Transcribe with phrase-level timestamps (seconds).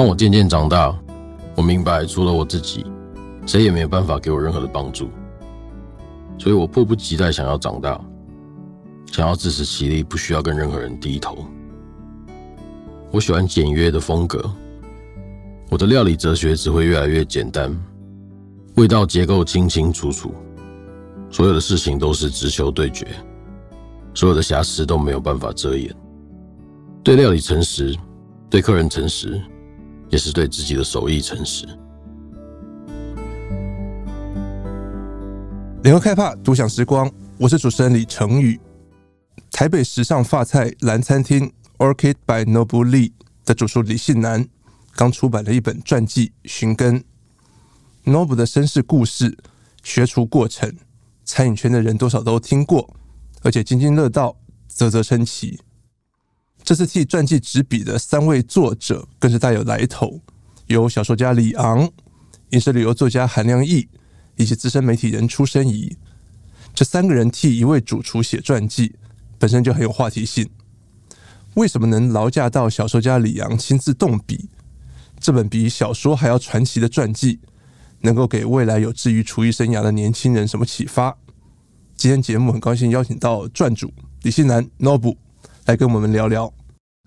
[0.00, 0.98] 当我渐渐长大，
[1.54, 2.86] 我明白，除了我自己，
[3.46, 5.10] 谁也没有办法给我任何的帮助。
[6.38, 8.00] 所以我迫不及待想要长大，
[9.12, 11.44] 想要自食其力，不需要跟任何人低头。
[13.10, 14.42] 我喜欢简约的风格，
[15.68, 17.70] 我的料理哲学只会越来越简单，
[18.76, 20.32] 味道结构清清楚楚，
[21.30, 23.06] 所有的事情都是直球对决，
[24.14, 25.94] 所有的瑕疵都没有办法遮掩。
[27.04, 27.94] 对料理诚实，
[28.48, 29.38] 对客人诚实，
[30.10, 31.66] 也是对自己的手艺诚实。
[35.82, 38.60] 联合开趴独享时光，我是主持人李成宇。
[39.50, 43.12] 台北时尚发菜蓝餐厅 Orchid by Nobu Lee
[43.44, 44.46] 的主厨李信男
[44.94, 47.00] 刚出版了一本传记《寻根》
[48.04, 49.38] ，Nobu 的身世故事、
[49.82, 50.74] 学厨过程，
[51.24, 52.94] 餐饮圈的人多少都听过，
[53.42, 54.36] 而且津津乐道、
[54.68, 55.60] 啧啧称奇。
[56.70, 60.20] 这次替传记执笔的三位作者更是大有来头，
[60.68, 61.90] 有小说家李昂、
[62.50, 63.88] 饮食旅游作家韩亮义
[64.36, 65.96] 以及资深媒体人出身仪。
[66.72, 68.94] 这三个人替一位主厨写传记，
[69.36, 70.48] 本身就很有话题性。
[71.54, 74.48] 为什么能劳驾到小说家李昂亲自动笔？
[75.18, 77.40] 这本比小说还要传奇的传记，
[78.02, 81.18] 能够给未来有志于厨艺生涯的年轻人什么启发？
[81.96, 85.16] 今天节目很高兴邀请到传主李信南 Nobu
[85.64, 86.54] 来跟我们聊聊。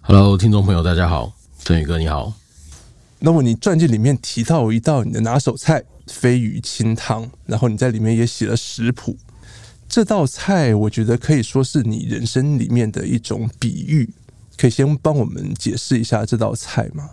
[0.05, 2.33] Hello，听众朋友，大家好，振宇哥你好。
[3.21, 9.17] Nobu，你传记里面提到一道你的拿手菜——飞鱼清汤，然后你在里面也写了食谱。
[9.87, 14.13] 这道菜我觉得可以说是你人生里面的一种比喻。
[14.57, 17.09] 可以先帮我们解释一下这道菜吗？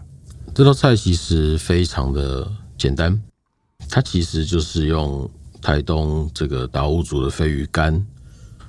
[0.52, 3.22] 这道菜其实非常的简单，
[3.88, 5.30] 它其实就是用
[5.62, 8.04] 台东这个达悟族的飞鱼干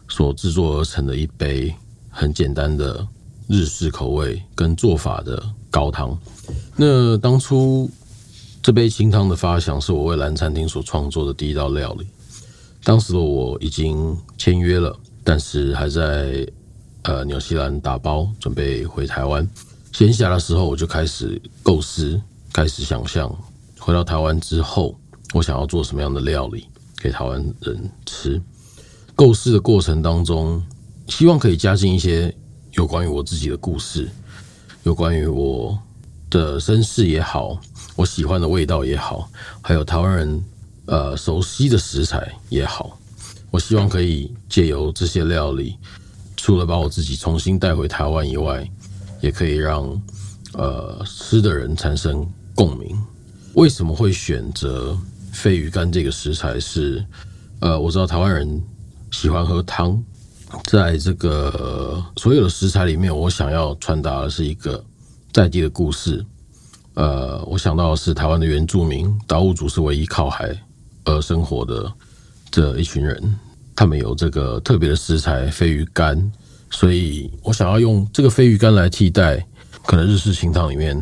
[0.08, 1.74] 所制作而成的一杯
[2.12, 3.06] 很简单的
[3.52, 6.18] 日式口味跟做法的高汤。
[6.78, 7.90] 那当初
[8.64, 12.08] 这杯清汤的发想是我为蓝餐厅所创作的第一道料理。
[12.84, 16.48] 当时的我已经签约了，但是还在。
[17.03, 19.50] 呃，纽西兰打包准备回台湾，
[19.92, 22.22] 闲暇的时候我就开始构思，
[22.54, 23.28] 开始想象
[23.80, 24.96] 回到台湾之后，
[25.34, 26.68] 我想要做什么样的料理
[27.02, 28.40] 给台湾人吃。
[29.16, 30.64] 构思的过程当中，
[31.08, 32.31] 希望可以加进一些
[32.74, 34.09] 有关于我自己的故事，
[34.84, 35.78] 有关于我
[36.30, 37.59] 的身世也好，
[37.96, 39.30] 我喜欢的味道也好，
[39.62, 40.44] 还有台湾人
[40.86, 42.98] 呃熟悉的食材也好，
[43.50, 45.76] 我希望可以借由这些料理。
[46.38, 48.68] 除了把我自己重新带回台湾以外，
[49.20, 50.02] 也可以让
[50.54, 52.98] 呃吃的人产生共鸣。
[53.54, 54.98] 为什么会选择
[55.31, 56.96] 飞鱼干这个食材是？
[56.96, 57.06] 是
[57.60, 58.60] 呃，我知道台湾人
[59.12, 60.04] 喜欢喝汤，
[60.66, 64.84] 在这个所有的食材里面，我想要传达的是一个
[65.31, 66.25] 在地的故事。
[66.94, 70.53] 呃，我想到的是台湾的原住民达悟族是唯一靠海
[71.06, 71.91] 而生活的
[72.50, 73.39] 这一群人。
[73.75, 76.31] 他们有这个特别的食材飞鱼干，
[76.69, 79.44] 所以我想要用这个飞鱼干来替代
[79.85, 81.01] 可能日式清汤里面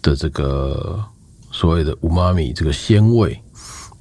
[0.00, 1.04] 的这个
[1.50, 3.38] 所谓的五妈米这个鲜味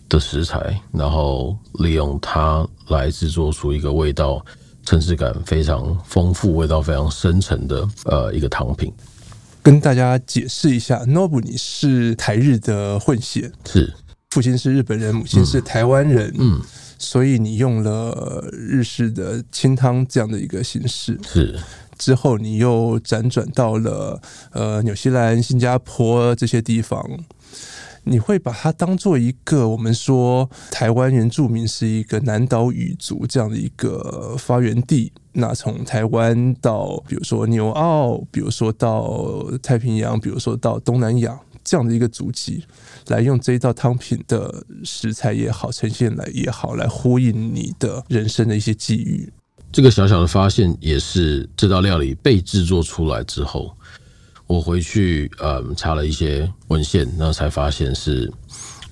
[0.07, 4.45] 的食材，然后利用它来制作出一个味道
[4.85, 8.91] 层次感非常丰富、味道非常深沉的呃一个汤品。
[9.61, 13.93] 跟大家解释一下，Nobu 你是台日的混血，是。
[14.31, 16.59] 父亲是日本人，母亲是台湾人，嗯。
[16.59, 16.61] 嗯。
[16.99, 21.59] 所以你用了日式的清汤这样的一个形式，是。
[21.97, 27.05] 之后你又辗转到了呃纽西兰、新加坡这些地方，
[28.03, 35.11] 你会把它当做一个我们说台湾原住民是一个南岛语族这样的一个发源地。
[35.33, 42.63] 那从台湾到比如说纽澳，比如说到太平洋，比如说到东南亚这样的一个足迹。
[43.07, 49.31] 来用这一道汤品的食材也好，呈现来也好，来呼应你的人生的一些际遇。
[49.71, 53.75] 这个小小的发现也是这道料理被制作出来之后，
[54.47, 58.31] 我回去嗯查了一些文献，然后才发现是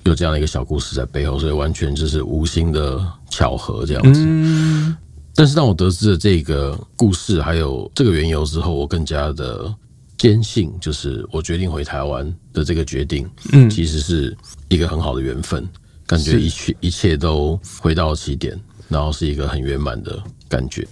[0.04, 3.00] 有这样的一个小故事在背后，所以完全就是无心的
[3.30, 4.20] 巧合这样子。
[4.24, 4.96] 嗯。
[5.34, 9.74] 但是当我得知了这个故事还有这个缘由之后，我更加的。
[10.18, 14.36] 坚信就是我决定回台湾的这个决定，嗯，其实是
[14.68, 15.68] 一个很好的缘分，
[16.06, 18.56] 感觉一切一切都回到起点，
[18.88, 20.86] 然后是一个很圆满的感觉。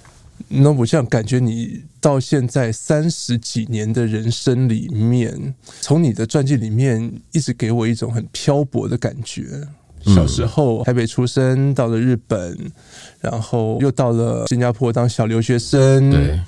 [0.52, 9.44] 那我想感觉你到现在三十几年的人生里面，从你的传记里面一直给我一种很漂泊的感觉。
[10.06, 12.58] 小时候台北出生，到了日本，
[13.20, 16.40] 然后又到了新加坡当小留学生，对。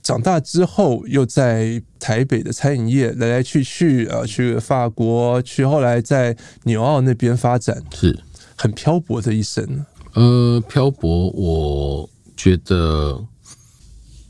[0.00, 8.18] 长大之后又在台北的餐饮业来来去去啊，去法国，去后来在纽澳那边发展，是
[8.56, 9.84] 很漂泊的一生。
[10.14, 13.22] 呃，漂泊，我觉得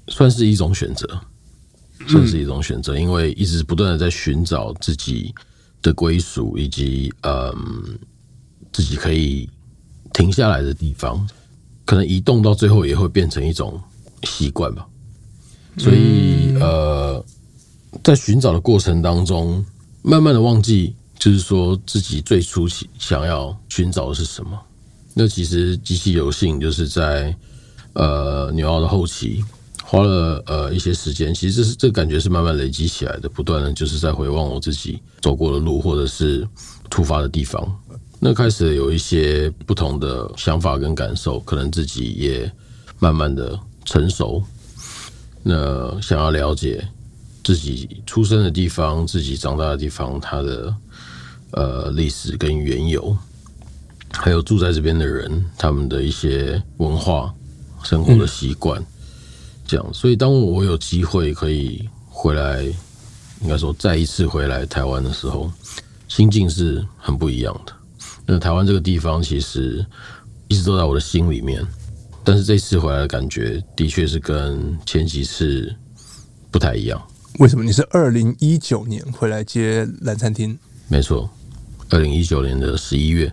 [0.08, 1.20] 算是一种选择，
[2.06, 5.34] 算是一种选择，因为一直不断的在寻找自己
[5.82, 7.98] 的归属，以及嗯，
[8.72, 9.48] 自己可以
[10.12, 11.28] 停下来的地方。
[11.84, 13.80] 可能移动到最后也会变成一种
[14.24, 14.86] 习惯吧。
[15.78, 17.24] 所以呃，
[18.04, 19.64] 在寻找的过程当中，
[20.02, 22.68] 慢慢的忘记，就是说自己最初
[22.98, 24.60] 想要寻找的是什么。
[25.14, 27.34] 那其实极其有幸，就是在
[27.94, 29.42] 呃纽澳的后期，
[29.90, 31.32] 花了呃一些时间。
[31.32, 36.46] 其实这是这感觉是慢慢累积起来的，不断的就是在回望我自己走过的路，或者是
[36.90, 37.66] 突发的地方。
[38.20, 42.52] 那开始有一些不同的想法跟感受，可能自己也
[42.98, 44.42] 慢慢的成熟。
[45.42, 46.86] 那想要了解
[47.42, 50.74] 自己出生的地方，自己长大的地方，它的
[51.52, 53.16] 呃历史跟缘由。
[54.12, 57.32] 还有住在这边的人，他们的一些文化、
[57.82, 58.84] 生活的习惯，
[59.68, 59.94] 这样。
[59.94, 62.64] 所以，当我有机会可以回来，
[63.40, 65.48] 应该说再一次回来台湾的时候，
[66.08, 67.72] 心境是很不一样的。
[68.26, 69.84] 那台湾这个地方其实
[70.48, 71.64] 一直都在我的心里面，
[72.24, 75.74] 但是这次回来的感觉，的确是跟前几次
[76.50, 77.00] 不太一样。
[77.38, 77.62] 为什么？
[77.62, 80.58] 你是二零一九年回来接蓝餐厅？
[80.88, 81.30] 没错，
[81.90, 83.32] 二零一九年的十一月。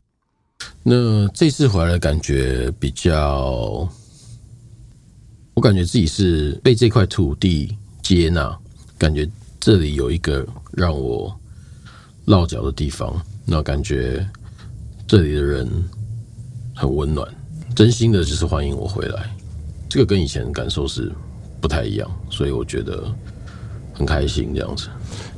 [0.84, 3.90] 那这次回来的感觉比较，
[5.56, 8.56] 我感觉自己是被这块土地接纳，
[8.98, 11.34] 感觉这里有一个让我
[12.26, 14.28] 落脚的地方，那感觉
[15.08, 15.66] 这里的人
[16.76, 17.26] 很温暖，
[17.74, 19.34] 真心的就是欢迎我回来，
[19.88, 21.10] 这个跟以前的感受是
[21.62, 23.10] 不太一样，所以我觉得
[23.96, 24.88] 很开心这样子。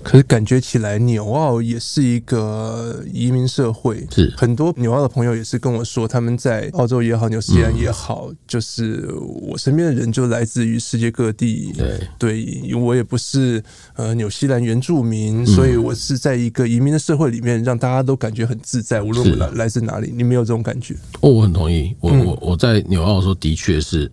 [0.04, 4.08] 可是感觉起来，纽澳也是一个移民社会。
[4.10, 9.06] 是很多纽澳的朋友也是跟我说，他们在澳洲也好，纽西兰也好，嗯、就是
[9.42, 11.74] 我身边的人就来自于世界各地。
[11.78, 13.62] 对，对，因为我也不是
[13.96, 20.14] 呃纽西兰原住民，所以我是在一个移民的社会里面，让大家都感觉很自在，无论我来来自哪里。
[20.16, 20.96] 你没有这种感觉？
[21.20, 21.94] 哦，我很同意。
[22.00, 24.10] 我我我在纽澳的时候，的确是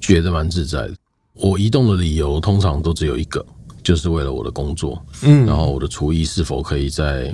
[0.00, 0.94] 觉得蛮自在的。
[1.34, 3.44] 我移动的理由通常都只有一个。
[3.82, 7.30] 就是为了我的工作，嗯，然后我的厨艺是否可以再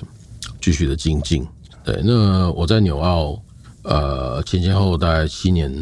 [0.61, 1.47] 继续的精进？
[1.85, 3.41] 对，那我在纽澳，
[3.85, 5.73] 呃，前前后后大概七年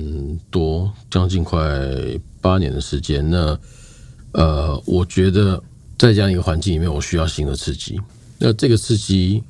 [0.51, 1.59] 多，将近快
[2.43, 3.27] 八年的时间。
[3.31, 3.59] 那
[4.33, 5.57] 呃，我觉得
[5.97, 7.99] 在这样一个环境里面，我需要新的刺激。
[8.37, 9.43] 那这个刺激，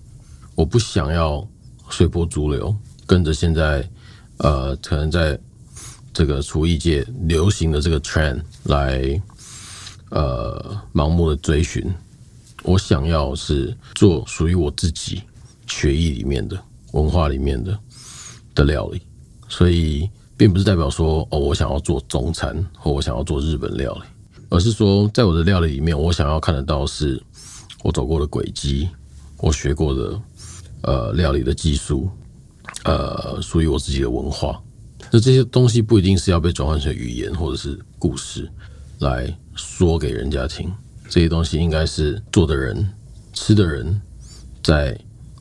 [0.54, 1.44] 我不想要
[1.90, 2.72] 随波逐流，
[3.06, 3.84] 跟着现在
[4.36, 5.36] 呃，可能在
[6.12, 9.20] 这个厨艺界流行的这个 trend 来。
[10.10, 11.84] 呃，盲目的追寻，
[12.62, 15.20] 我想要是做属于我自己
[15.66, 16.58] 血液里面的
[16.92, 17.78] 文化里面的
[18.54, 19.02] 的料理，
[19.50, 24.00] 所以并不是代表说哦，我想要做中餐或我想要做日本料理，
[24.48, 27.22] 而是说在我的料理里面，我想要看得到是
[27.82, 28.88] 我走过的轨迹，
[29.36, 30.20] 我学过的
[30.84, 32.08] 呃料理的技术，
[32.84, 34.58] 呃，属于我自己的文化。
[35.10, 38.50] 那这些东西不一定是要被转换成语言或者是故事
[39.00, 39.36] 来。
[39.60, 40.72] 说给人家听，
[41.08, 42.88] 这些东西应该是做的人、
[43.32, 44.00] 吃的人
[44.62, 44.96] 在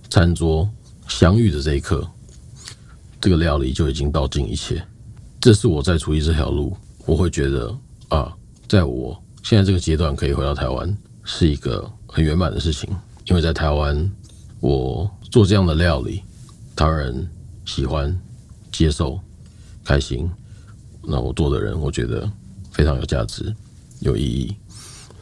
[0.09, 0.67] 餐桌
[1.07, 2.09] 相遇的这一刻，
[3.21, 4.83] 这个料理就已经道尽一切。
[5.39, 8.35] 这是我在厨艺这条路，我会觉得啊，
[8.67, 12.89] 在我现在这个阶段可以回到台湾，是一个很圆满的事情。
[13.25, 14.11] 因为在台湾，
[14.59, 16.23] 我做这样的料理，
[16.75, 17.29] 台湾人
[17.65, 18.19] 喜欢、
[18.71, 19.19] 接受、
[19.87, 20.29] 开心，
[21.01, 22.29] 那我做的人，我觉得
[22.73, 23.55] 非常有价值。
[24.01, 24.53] 有意义，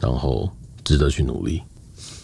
[0.00, 0.50] 然后
[0.82, 1.62] 值得去努力。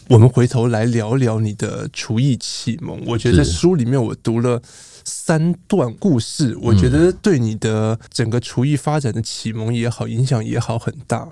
[0.08, 3.00] 我们回头来聊聊你的厨艺启蒙。
[3.06, 4.60] 我觉得在书里面我读了
[5.04, 11.28] 三段故事，我觉得对你的整个厨艺发展的启蒙也好，影响也好很大。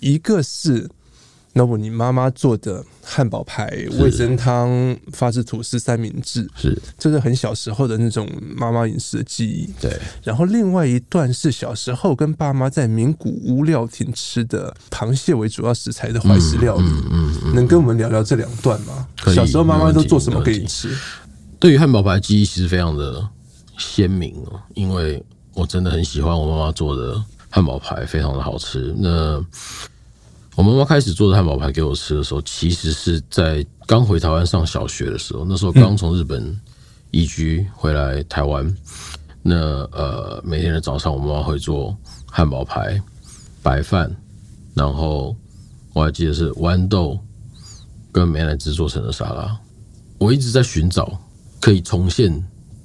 [0.00, 0.88] 一个是。
[1.58, 3.66] 那我你妈妈做的汉堡排、
[3.98, 9.72] 味噌汤、法式吐司三明治，是这是很小时候的那种妈妈饮食的记忆。
[9.80, 16.84] 对，然后另外一段是小时候跟爸妈在名古屋料亭吃的螃蟹为主要食材的怀石料理。
[16.84, 19.08] 嗯嗯，嗯，能跟我们聊聊这两段吗？
[19.34, 20.94] 小时候妈妈都做什么给你吃？
[21.58, 23.26] 对于汉堡排记忆其实非常的
[23.78, 28.94] 鲜明哦，因为我真的很喜欢我妈妈做的汉堡排，非常的好吃。
[28.98, 29.42] 那
[30.56, 35.44] 我妈妈开始做的汉堡排给我吃的时候，其实是在刚回台湾上小学的时候。
[35.44, 36.58] 那时候刚从日本
[37.10, 38.74] 移居回来台湾，
[39.42, 39.54] 那
[39.92, 41.94] 呃每天的早上，我妈妈会做
[42.24, 42.98] 汉堡排、
[43.62, 44.10] 白饭，
[44.72, 45.36] 然后
[45.92, 47.18] 我还记得是豌豆
[48.10, 49.54] 跟美乃滋做成的沙拉。
[50.16, 51.20] 我一直在寻找
[51.60, 52.32] 可以重现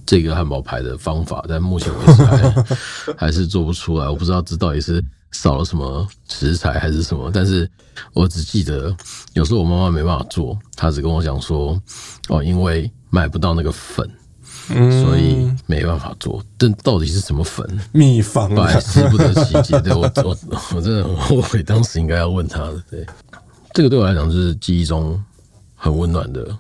[0.05, 2.65] 这个汉堡排的方法，但目前为止还
[3.15, 4.09] 还是做不出来。
[4.09, 5.01] 我不知道这到底是
[5.31, 7.69] 少了什么食材还是什么，但是
[8.13, 8.95] 我只记得
[9.33, 11.81] 有时候我妈妈没办法做，她只跟我讲说
[12.29, 14.09] ：“哦，因为买不到那个粉。”
[14.69, 17.65] 嗯，所以没办法做，但到底是什么粉？
[17.91, 19.79] 秘方，百思不得其解。
[19.81, 20.37] 对，我 我
[20.75, 22.83] 我真的很后悔，当时应该要问他的。
[22.89, 23.05] 对，
[23.73, 25.21] 这个对我来讲就是记忆中
[25.75, 26.55] 很温暖的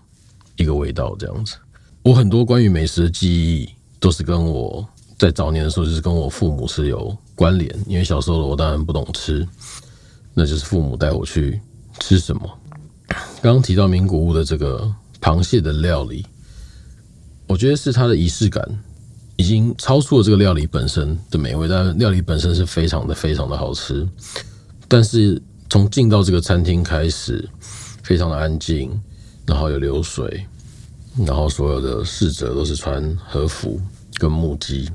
[0.55, 1.55] 一个味道，这样子。
[2.01, 4.85] 我很多关于美食的记忆，都是跟我
[5.19, 7.75] 在早年的时候，就是跟我父母是有关联。
[7.87, 9.47] 因为小时候的我当然不懂吃，
[10.35, 11.59] 那就是父母带我去
[11.99, 12.47] 吃什么。
[13.41, 14.87] 刚刚提到名古屋的这个
[15.19, 16.23] 螃蟹的料理。
[17.47, 18.63] 我觉得是它的仪式感
[19.37, 24.07] 已经超出了这个料理本身的美味，但料理本身是非常的非常的好吃。
[24.87, 27.49] 但是从进到这个餐厅开始，
[28.03, 28.91] 非常的安静，
[29.47, 30.45] 然后有流水，
[31.25, 33.81] 然后所有的侍者都是穿和服
[34.13, 34.87] 跟木屐，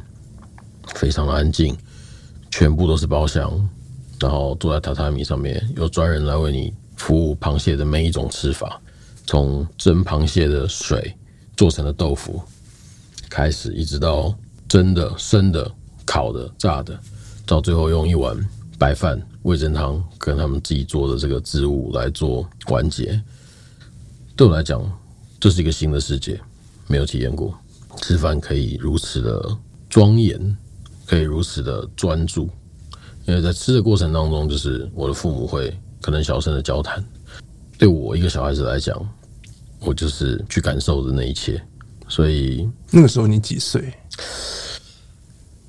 [0.95, 1.76] 非常的安静，
[2.58, 3.52] 全部都是包厢，
[4.18, 8.80] 然后坐在榻榻米上面，有专人来为你服务螃蟹的每一种吃法，
[9.26, 11.14] 从蒸螃蟹的水。
[11.54, 12.40] 做成的豆腐，
[13.28, 14.34] 开始一直到
[14.66, 15.70] 蒸的、生的、
[16.06, 16.98] 烤的、炸的，
[17.44, 18.34] 到最后用一碗
[18.78, 23.22] 白饭、味噌汤跟他们自己做的这个渍物来做完结。
[24.34, 24.82] 对我来讲，
[25.38, 26.40] 这是一个新的世界，
[26.86, 27.54] 没有体验过。
[28.00, 29.58] 吃饭可以如此的
[29.90, 30.56] 庄严，
[31.06, 32.50] 可以如此的专注，
[33.26, 37.04] 因为在吃的过程当中，就是我的父母会可能小声的交谈。
[37.78, 38.96] 对我一个小孩子来讲。
[39.78, 41.62] 我就是去感受的那一切，
[42.08, 43.92] 所以那个时候你几岁？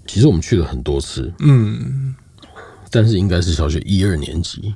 [0.08, 2.16] 其实我们去了很多次，嗯，
[2.90, 4.74] 但是应该是小学一二年级、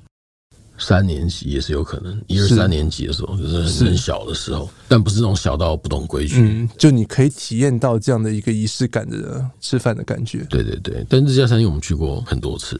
[0.81, 10.45] 三年级也是有可能，一二三年级的时候就是很小的时候，但不是那种小到不懂规矩，嗯，就你可以体验到这样的一个仪式感的吃饭的感觉。
[10.49, 12.79] 对对对，但这家餐厅我们去过很多次，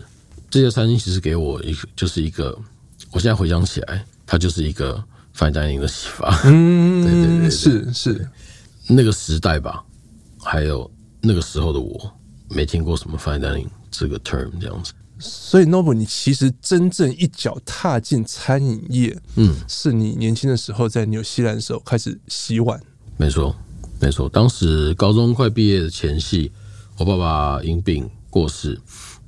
[0.50, 2.58] 这家餐厅其实给我一个就是一个，
[3.12, 5.03] 我现在回想起来，它就是一个。
[5.34, 8.29] Fine Dining 的启发，嗯， 对对对，对，是是
[8.86, 9.81] 那个时代吧，
[10.38, 10.91] 还有
[11.22, 12.13] 那个时候的我，
[12.50, 14.91] 没听过什么 Fine Dining 这个 term 这样子。
[15.22, 22.82] 所以 Noble，你其实真正一脚踏进餐饮业，嗯，是你年轻的时候在纽西兰的时候开始洗碗。
[23.16, 23.56] 没错，
[24.00, 24.28] 没错。
[24.28, 26.51] 当时高中快毕业的前夕，
[26.98, 28.78] 我爸爸因病过世，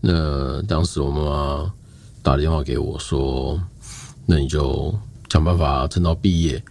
[0.02, 1.74] 那当时我妈妈
[2.22, 3.62] 打电话给我说
[4.26, 4.94] ：“那你就。”
[5.34, 6.64] 想办法撑到毕业，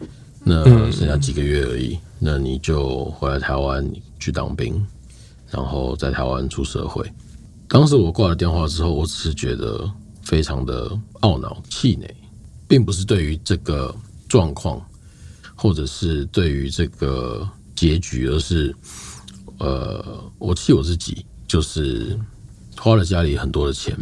[0.45, 0.62] 那
[0.93, 3.85] 剩下几个月而已，那你就回来台湾
[4.21, 4.87] 去当兵，
[5.50, 7.05] 然后在台湾出社会。
[7.73, 10.91] 当时我挂了电话之后，我只是觉得非常的
[11.23, 12.14] 懊恼、气馁，
[12.69, 13.97] 并不是对于这个
[14.29, 14.79] 状况，
[15.57, 18.76] 或者是对于这个结局，而是
[19.57, 22.21] 呃，我气我自己，就是
[22.76, 23.99] 花了家里很多的钱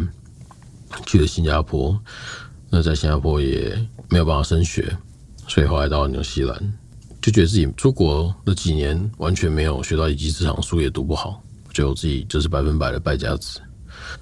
[1.06, 1.96] 去了新加坡。
[2.70, 4.98] 那在新加坡也没有办法升学，
[5.46, 6.58] 所以后来到了纽西兰，
[7.22, 11.40] 就觉得自己出国那几年完全没有学到一技之长，书也读不好，
[11.72, 13.60] 觉得我自己就是百分百的败家子，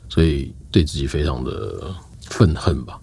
[0.08, 2.98] 所以对自己非常的愤恨吧。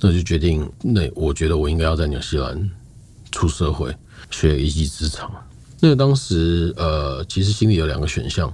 [0.00, 2.70] 那就决定，那我觉得我应该要在纽西兰
[3.30, 3.94] 出社会，
[4.30, 5.30] 学一技之长。
[5.80, 8.52] 那个当时呃，其实心里有两个选项，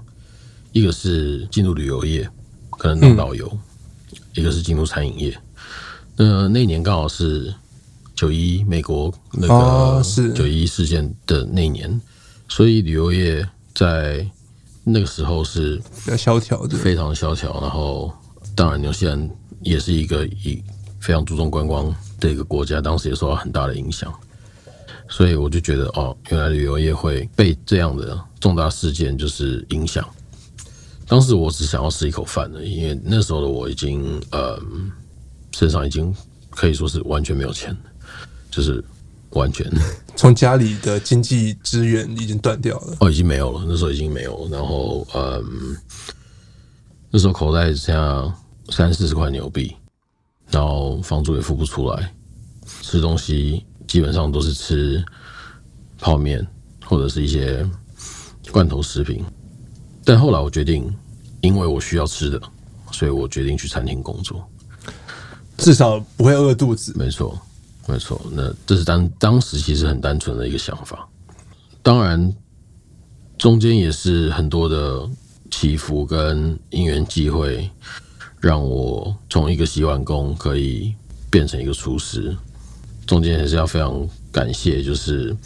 [0.73, 2.29] 一个是进入旅游业，
[2.71, 5.37] 可能当导游；嗯、一个是进入餐饮业。
[6.17, 7.53] 那，那年刚好是
[8.15, 10.03] 九一美国那个
[10.35, 12.01] 九一事件的那年，
[12.49, 14.25] 所以旅游业在
[14.85, 17.61] 那个时候是比较萧条的，非常萧条。
[17.61, 18.13] 然后，
[18.55, 19.31] 当然纽西兰
[19.63, 20.63] 也是一个以
[21.01, 24.13] 非常注重观光的一个国家，当时也受到很大的影响。
[25.09, 30.09] 所以我就觉得，哦，原来旅游业会被这样的重大事件就是影响。
[31.07, 34.61] 当时我只想要吃一口饭的，因为那时候的我已经呃。
[35.53, 36.15] 身上已经
[36.49, 37.77] 可以说是完全没有钱，
[38.53, 38.83] 就是
[39.31, 39.71] 完全
[40.17, 42.97] 从家里的经济资源已经断掉了。
[43.01, 44.59] 哦，已经没有了，那时候已经没有了。
[44.59, 45.77] 然后，嗯，
[47.11, 48.35] 那时候口袋只剩下
[48.71, 49.75] 三四十块纽币，
[50.51, 52.13] 然后房租也付不出来，
[52.83, 55.03] 吃东西基本上都是吃
[55.99, 56.47] 泡面
[56.85, 57.67] 或者是一些
[58.53, 59.25] 罐头食品。
[60.05, 60.93] 但后来我决定，
[61.41, 62.41] 因为我需要吃的，
[62.93, 64.47] 所以我决定去餐厅工作。
[65.57, 66.93] 至少不会饿肚子。
[66.97, 67.39] 没错，
[67.91, 68.21] 没错。
[68.33, 71.09] 那这是当当时其实很单纯的一个想法。
[71.83, 72.33] 当然，
[73.39, 75.09] 中间也是很多的
[75.51, 77.69] 起伏跟因缘际会，
[78.39, 80.95] 让我从一个洗碗工可以
[81.31, 82.37] 变成一个厨师。
[83.07, 85.37] 中间还是要非常感谢，就是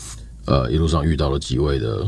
[0.44, 2.06] 呃一路上遇到了几位的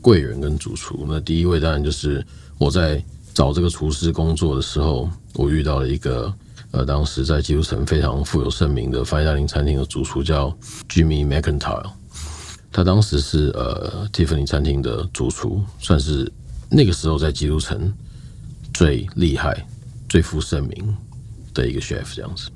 [0.00, 1.04] 贵人跟主厨。
[1.06, 2.26] 那第一位当然就是
[2.58, 3.00] 我在
[3.32, 6.32] 找这个厨师工作的时候，我遇到了一个
[6.72, 10.56] 呃当时在基督城非常富有盛名的 Fine Dining 餐厅的主厨，叫
[10.88, 11.90] Jimmy McIntyre。
[12.72, 16.30] 他当时是呃 Tiffany 餐厅的主厨，算是
[16.70, 17.92] 那个时候在基督城
[18.72, 19.66] 最厉害、
[20.08, 20.96] 最负盛名
[21.52, 22.48] 的一个 chef 这样子。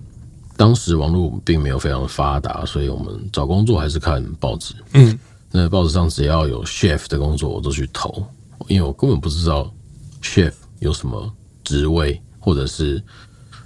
[0.56, 4.72] 当时网络并没有非常的发达，所以我们找工作还是看报纸。
[4.92, 5.18] 嗯，
[5.50, 8.24] 那报纸上只要有 chef 的工作，我都去投，
[8.68, 9.68] 因为我根本不知道
[10.22, 11.28] chef 有什么
[11.64, 13.02] 职位，或者是啊、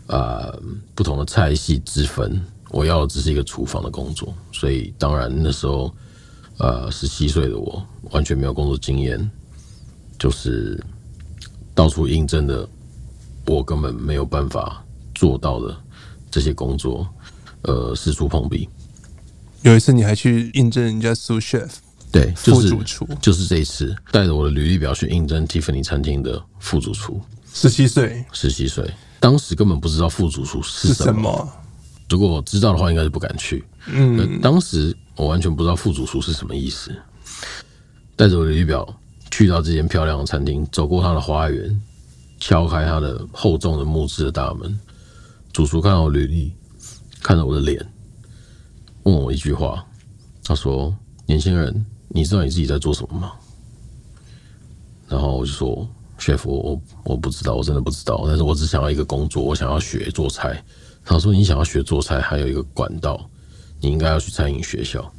[0.08, 0.60] 呃、
[0.94, 2.44] 不同的菜系之分。
[2.70, 5.94] 我要的只是一个厨房的工作，所以当然那时候。
[6.60, 9.30] 呃，十七岁的我完全没有工作经验，
[10.18, 10.76] 就是
[11.72, 12.68] 到处应征的，
[13.46, 14.84] 我根本没有办法
[15.14, 15.76] 做到的
[16.32, 17.08] 这些工作，
[17.62, 18.68] 呃，四处碰壁。
[19.62, 21.70] 有一次你还去应征人家 sous chef，
[22.10, 27.20] 对，就是、副主厨，就是这一次带着我的履历表去应征 Tiffany 餐厅的副主厨。
[27.54, 28.84] 十七岁，十七岁，
[29.20, 31.48] 当时根本不知道副主厨是什么。
[32.08, 33.64] 如果我知道的话，应该是不敢去。
[33.86, 34.96] 嗯，当时。
[35.18, 36.94] 我完全不知道副主厨是什么意思，
[38.14, 38.88] 带着我的履历表
[39.32, 41.82] 去到这间漂亮的餐厅，走过他的花园，
[42.38, 44.78] 敲开他的厚重的木质的大门。
[45.52, 46.52] 主厨看到我履历，
[47.20, 47.84] 看着我的脸，
[49.02, 49.84] 问我一句话，
[50.44, 50.96] 他说
[51.26, 53.32] ：“年轻人，你知道你自己在做什么吗？”
[55.10, 55.84] 然后我就说
[56.18, 58.24] 学佛我我不知道，我真的不知道。
[58.26, 60.62] 但是我只想要一个工作，我想要学做菜。”
[61.04, 63.28] 他说：“你想要学做菜，还有一个管道。”
[63.80, 65.10] 你应该要去餐饮学校。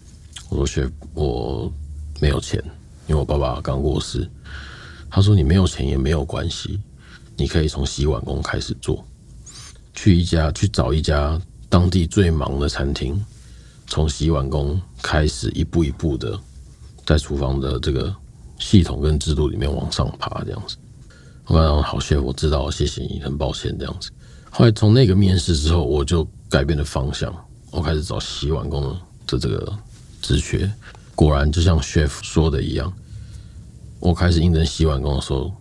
[0.50, 1.72] 我说学我
[2.20, 2.62] 没有钱，
[3.08, 4.30] 因为我爸爸刚过世。
[5.10, 6.80] 他说你没有钱也没有关系，
[7.38, 9.04] 你可以从洗碗工开始做，
[9.94, 13.24] 去一家去找一家当地最忙的餐厅，
[13.88, 16.38] 从洗碗工开始一步一步的
[17.06, 18.14] 在厨房的这个
[18.60, 20.76] 系统跟制度里面往上爬，这样子。
[21.50, 24.12] 我刚刚好学，我知道，谢谢你，很抱歉这样子。
[24.52, 27.34] 后来从那个面试之后，我就改变了方向。
[27.72, 29.74] 我开始找洗碗工的这个
[30.22, 30.72] 职缺，
[31.16, 32.94] 果然就像 chef 说的一样，
[34.00, 35.52] 我开始应征洗碗工的时候，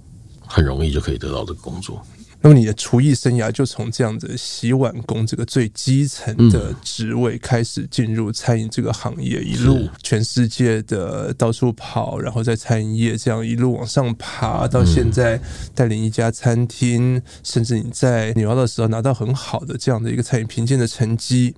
[0.46, 2.04] 很容易就可以得到这个工作。
[2.40, 15.40] 那么你的厨艺生涯就从这样子洗碗工这个最基层的职位开始进入餐饮这个行业，一路全世界的到处跑，然后在餐饮业这样一路往上爬，到现在
[15.74, 21.56] 带领一家餐厅，甚至你在纽澳的时候拿到很好的这样的一个餐饮评鉴的成绩。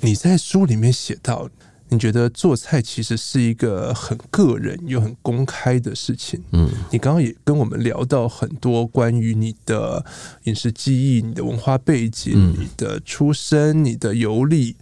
[0.00, 1.48] 你在书里面写到，
[1.88, 6.42] 你觉得做菜其实是一个很个人又很公开的事情。
[6.52, 10.04] 嗯，你刚刚也跟我们聊到很多关于你的
[10.44, 14.74] 饮食记忆、你的文化背景、你的出身、你的游历。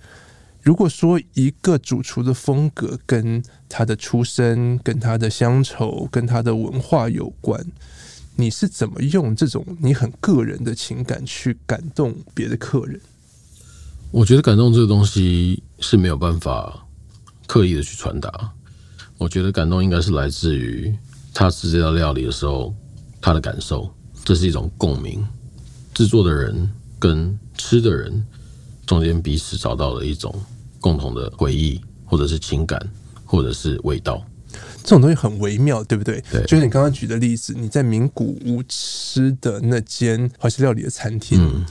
[0.63, 7.63] 如果说一个主厨的风格跟他的出身、跟他的乡愁、跟他的文化有关，
[8.37, 12.99] 你是怎么用这种你很个人的情感去感动别的客人？
[14.11, 16.84] 我觉得感动这个东西是没有办法
[17.47, 18.53] 刻意的去传达。
[19.19, 20.95] 我觉得感动应该是来自于
[21.33, 22.75] 他吃这道料理的时候
[23.21, 23.89] 他的感受，
[24.25, 25.25] 这是一种共鸣。
[25.93, 28.25] 制作的人跟吃的人
[28.85, 30.35] 中间彼此找到了一种
[30.81, 32.81] 共同的回忆，或者是情感，
[33.25, 34.25] 或者是味道。
[34.83, 36.23] 这种东西很微妙，对不对？
[36.31, 36.43] 对。
[36.43, 41.41] 就是你刚刚举的例子，你在名古屋吃的那间怀石料理的餐厅。
[41.41, 41.65] 嗯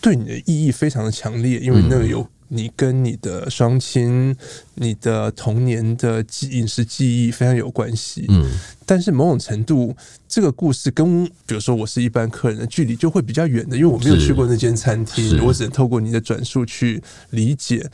[0.00, 4.34] 对你的意义非常的强烈，因为那个有你跟你的双亲、
[4.74, 8.26] 你的童年的记饮食记忆非常有关系。
[8.28, 8.44] 嗯，
[8.84, 9.94] 但是某种程度，
[10.28, 17.88] 这个故事跟比如说我是一般客人的距离就会比较远的，因为我没有去过那间餐厅，我只能透过你的转述去理解，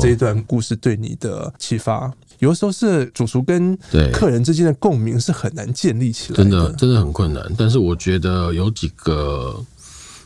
[0.00, 2.12] 这一段故事对你的启发。
[2.40, 3.76] 有的时候是主厨跟
[4.12, 7.42] 客人之间的共鸣是很难建立起来的，真的真的很困难。
[7.56, 9.64] 但是我觉得有几个。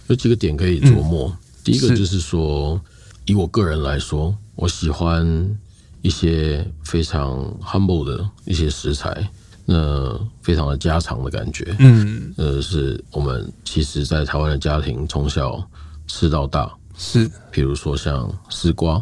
[0.09, 1.31] 有几个点可以琢磨。
[1.63, 2.81] 第一个就是说，
[3.29, 5.59] 以我个人来说，我喜欢
[6.01, 9.29] 一些非常 humble 的一些食材，
[9.67, 11.77] 那非常的家常的感觉。
[11.79, 15.63] 嗯，呃，是我们其实，在台湾的家庭从小
[16.07, 16.73] 吃到大。
[16.97, 19.01] 是，比如说像丝瓜，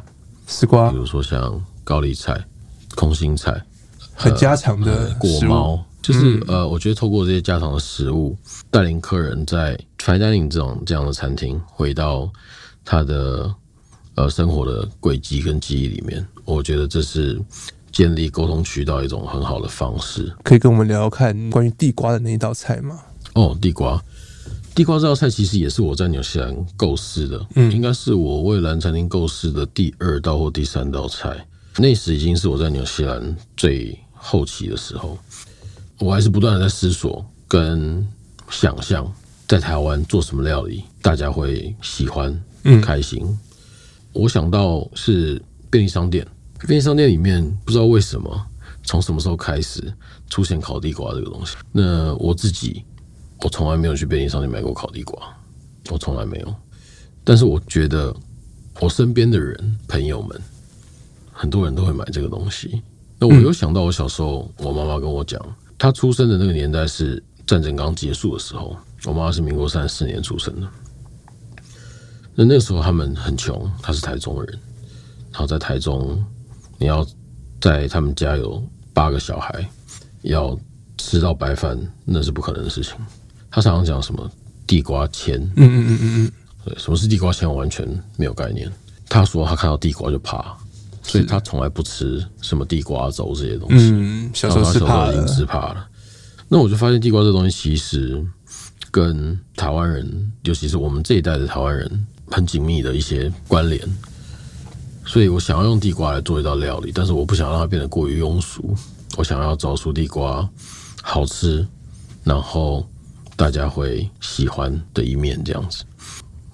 [0.48, 2.44] 丝瓜，比如说像高丽菜、
[2.96, 3.64] 空心菜，
[4.12, 5.80] 很家常的果猫。
[6.02, 8.36] 就是呃，我觉得透过这些家常的食物，
[8.70, 12.28] 带领客人在 fine dining 这种这样的餐厅，回到
[12.84, 13.52] 他的
[14.16, 17.40] 呃生活的轨迹跟记忆里面，我觉得这是
[17.92, 20.30] 建立沟通渠道一种很好的方式。
[20.42, 22.98] 可以跟我们聊聊看关于地瓜的那一道菜吗？
[23.34, 24.02] 哦，地瓜，
[24.74, 31.46] 地瓜这道菜其实也是我在纽西兰构思的，嗯，应该是我为蓝餐厅构思的第二道或第三道菜。
[31.76, 35.18] 那时已经是我在纽西兰最后期的时候，
[35.98, 38.06] 我还是不断的在思索跟
[38.48, 39.06] 想象，
[39.46, 42.42] 在台湾做什么料理大家会喜欢、
[42.82, 43.26] 开心。
[44.16, 46.26] 嗯、我想到是便利商店，
[46.66, 48.46] 便利商店里面不知道为什么
[48.82, 49.92] 从什么时候开始
[50.28, 51.56] 出现烤地瓜这个东西。
[51.72, 52.84] 那我自己。
[53.42, 55.22] 我从来没有去便利商店买过烤地瓜，
[55.90, 56.54] 我从来没有。
[57.22, 58.12] 但是我觉得
[58.80, 60.40] 我身边的人、朋友们，
[61.30, 62.80] 很多人都会买这个东西。
[63.18, 65.38] 那我有想到我小时候，我妈妈跟我讲，
[65.76, 68.74] 她出生的那个年代是战争刚结束的时候。
[69.04, 70.66] 我妈妈是民国三十四年出生的。
[72.36, 74.58] 那那个时候他们很穷，他是台中人，
[75.32, 76.22] 然后在台中，
[76.76, 77.04] 你要
[77.60, 79.66] 在他们家有八个小孩，
[80.20, 80.56] 要
[80.98, 82.94] 吃到白饭，那是不可能的事情。
[83.50, 84.30] 他常常讲什么
[84.66, 86.32] 地瓜签，嗯嗯嗯嗯嗯，
[86.66, 88.70] 对，什么是地瓜签，我完全没有概念。
[89.08, 90.54] 他说他看到地瓜就怕，
[91.02, 93.90] 所以他从来不吃什么地瓜粥这些东西。
[93.94, 95.88] 嗯，小时候是怕了，吃怕了。
[96.48, 98.22] 那我就发现地瓜这东西其实
[98.90, 103.80] 跟台湾人，尤其是我们这一代的台湾人，很紧密的一些关联。
[105.04, 108.74] 所以我想要用地瓜来做一道料理，但是我不想让它变得过于庸俗。
[109.16, 110.48] 我想要找出地瓜
[111.02, 111.66] 好吃，
[112.24, 112.86] 然后。
[113.38, 115.84] 大家会喜欢的一面这样子，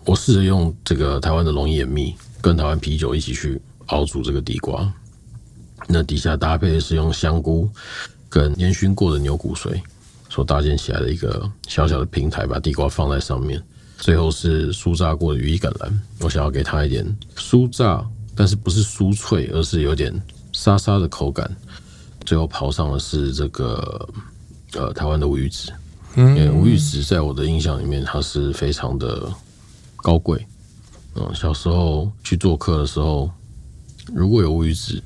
[0.04, 4.92] 我试着用这个台湾的龙眼蜜跟台湾啤酒一起去熬煮这个地瓜，
[5.86, 7.70] 那底下搭配的是用香菇
[8.28, 9.80] 跟烟熏过的牛骨髓
[10.28, 13.62] 所搭建起来的一个小小的平台，把地瓜放在上面，
[14.02, 20.12] 最后是酥炸过的羽衣甘蓝，我想要给它一点酥炸，但是不是酥脆，而是有点
[20.52, 21.48] 沙沙的口感，
[22.26, 24.08] 最后刨上的是这个
[24.72, 25.72] 呃台湾的乌鱼子。
[26.16, 29.32] 因为乌鱼子在我的印象里面，它是非常的
[29.98, 30.44] 高贵。
[31.14, 33.30] 嗯，小时候去做客的时候，
[34.12, 35.00] 如果有乌鱼子，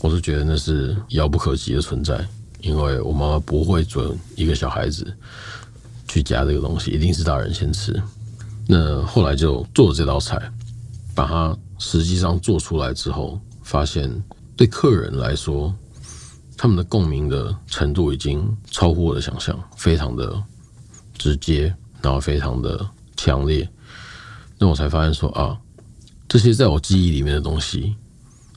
[0.00, 2.22] 我是觉得那是遥不可及的存在。
[2.60, 5.12] 因为我妈妈不会准一个小孩子
[6.12, 7.98] 去夹这个东西，一定是大人先吃。
[8.66, 10.38] 那后来就做了这道菜，
[11.14, 14.12] 把它实际上做出来之后，发现
[14.54, 15.74] 对客人来说。
[16.54, 20.40] 他们的共鸣的程度已经超乎我的想象，非常的
[21.18, 23.68] 直接，然后非常的强烈。
[24.58, 25.58] 那我才发现说啊，
[26.28, 27.96] 这些在我记忆里面的东西，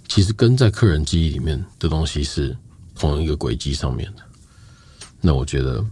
[0.08, 2.56] 其实跟在客人记忆里面的东西是
[2.94, 4.22] 同一个轨迹上面的。
[5.20, 5.84] 那我觉得，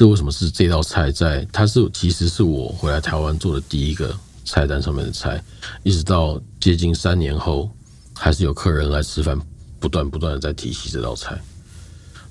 [0.00, 1.46] 这为什么是这道菜在？
[1.52, 5.44] 它是其实是我回来台湾做的第一个菜单上面的菜，
[5.82, 7.68] 一直到接近三年后，
[8.14, 9.38] 还是有客人来吃饭。
[9.78, 11.38] 不断不断的在提起这道菜，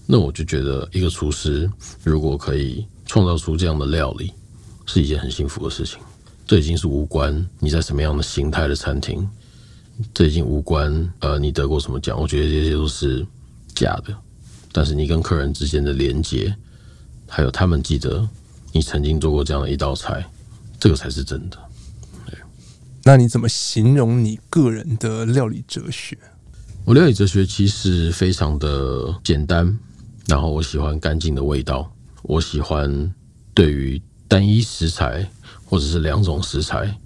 [0.07, 1.69] 那我就觉得一个厨师
[2.03, 4.33] 如果可以创造出这样的料理，
[4.87, 5.99] 是一件很幸福的事情。
[6.47, 9.29] 这已经是无关你在什么样的形态的餐厅，
[10.11, 12.19] 这已经无关呃你得过什么奖。
[12.19, 13.23] 我觉得这些都是
[13.75, 14.15] 假的，
[14.71, 16.51] 但是你跟客人之间的连接，
[17.29, 18.27] 还有他们记得
[18.71, 20.25] 你曾经做过这样的一道菜，
[20.79, 21.57] 这个才是真的。
[22.25, 22.37] 对。
[23.03, 26.17] 那你怎么形容你个人的料理哲学？
[26.85, 29.77] 我料理哲学其实非常的简单，
[30.25, 31.91] 然后我喜欢干净的味道，
[32.23, 33.13] 我喜欢
[33.53, 35.29] 对于单一食材
[35.65, 36.97] 或者是两种食材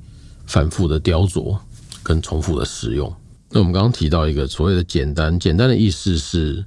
[0.45, 1.57] 反复的雕琢
[2.01, 3.13] 跟重复的使用。
[3.49, 6.65] 那我们刚刚提到一个所谓的简单，简单的意思是，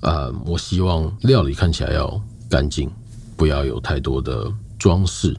[0.00, 2.90] 呃，我希望料理看起来要干净，
[3.36, 5.36] 不要有太多的装饰。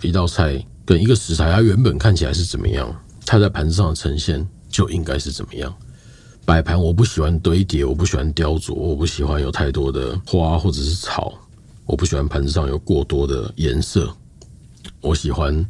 [0.00, 5.74] 一道菜跟一个食材，它原本看起来是怎么样，它在盘子上的呈现就应该是怎么样。
[6.44, 11.32] 摆盘我不喜欢堆叠，我不喜欢雕琢，我不喜欢有太多的花或者是草，
[11.86, 14.12] 我不喜欢盘子上有过多的颜色。
[15.00, 15.64] 我喜欢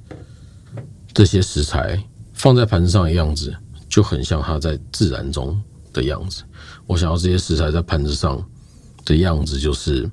[1.13, 3.55] 这些食材放在盘子上的样子，
[3.87, 5.61] 就很像它在自然中
[5.93, 6.43] 的样子。
[6.87, 8.43] 我想要这些食材在盘子上
[9.05, 10.11] 的样子，就是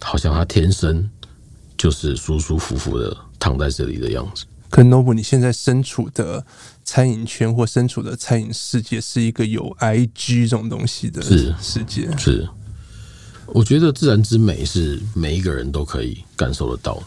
[0.00, 1.08] 好像他天生
[1.76, 4.44] 就是舒舒服服的躺在这里的样子。
[4.68, 6.44] 可 Nobu，你现在身处的。
[6.82, 12.48] 餐饮圈或身处的餐饮世界是一个有 IG 这种东西的世界，是，是。
[13.46, 17.06] 我觉得自然之美是每一个人都可以感受得到的，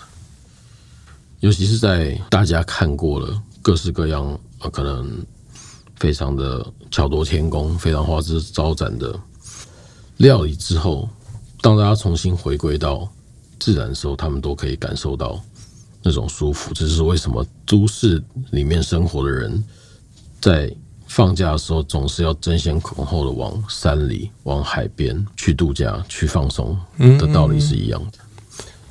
[1.41, 4.25] 尤其是在大家看过了各式各样
[4.59, 5.21] 啊，可能
[5.97, 9.19] 非常的巧夺天工、非常花枝招展的
[10.15, 11.09] 料理之后，
[11.63, 13.09] 当大家重新回归到
[13.57, 15.41] 自然的时候，他们都可以感受到。
[16.05, 18.21] 那种舒服，这是为什么都市
[18.51, 19.63] 里面生活的人
[20.41, 20.69] 在
[21.07, 26.77] 放假的时候总是要争先恐后的往山里、往海边去度假、去放松
[27.17, 28.17] 的道理是一样的。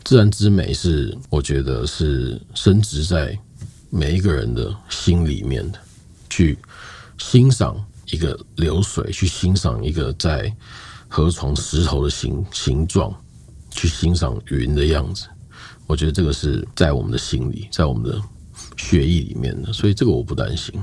[0.04, 3.38] 自然之美是我觉得是深植在
[3.90, 5.78] 每一个人的心里面的，
[6.30, 6.58] 去
[7.18, 10.50] 欣赏一个流水，去欣赏一个在
[11.12, 13.14] 河床石头的形形状，
[13.70, 15.26] 去欣赏云的样子。
[15.86, 18.18] 我觉得这个是在我们的心里，在我们的
[18.78, 20.74] 血液里面的，所以这个我不担心。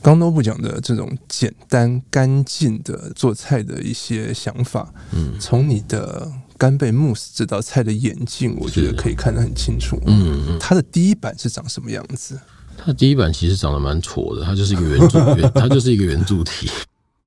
[0.00, 10.00] 刚 Nobu 讲的这种简单干净的做菜的一些想法，嗯，从你的干贝慕斯这道菜的演进，我觉得可以看得很清楚。
[10.06, 12.40] 嗯嗯，它的第一版是长什么样子？
[12.78, 16.70] 它的第一版其实长得蛮矬的，它就是一个圆柱， 圆，它就是一个圆柱体。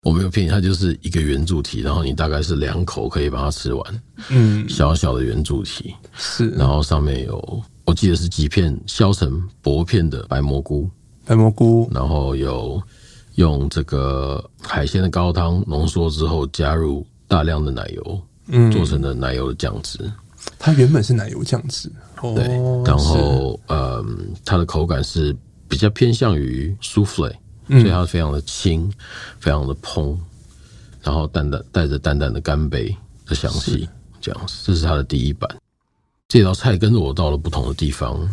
[0.03, 4.01] 我没有骗你，它就是一个圆柱体，然后你大概是两口可以把它吃完。
[4.29, 10.89] 嗯，小小的圆柱体是，然后上面有我记得是几片削成薄片的白蘑菇，
[11.25, 12.81] 白蘑菇，然后有
[13.35, 19.99] 用这个海鲜的高汤浓缩之后加入大量的奶油，嗯，做成的奶油的酱汁。
[20.59, 22.43] 它原本是奶油酱汁，对，
[22.85, 25.35] 然后嗯，它的口感是
[25.67, 27.35] 比较偏向于舒芙蕾。
[27.69, 28.91] 所以它非常的轻，
[29.39, 30.17] 非常的蓬，
[31.01, 33.87] 然后淡淡带着淡淡的干杯的香气，
[34.21, 35.49] 这样子，这是它的第一版。
[36.27, 38.27] 这道菜跟着我到了不同的地方，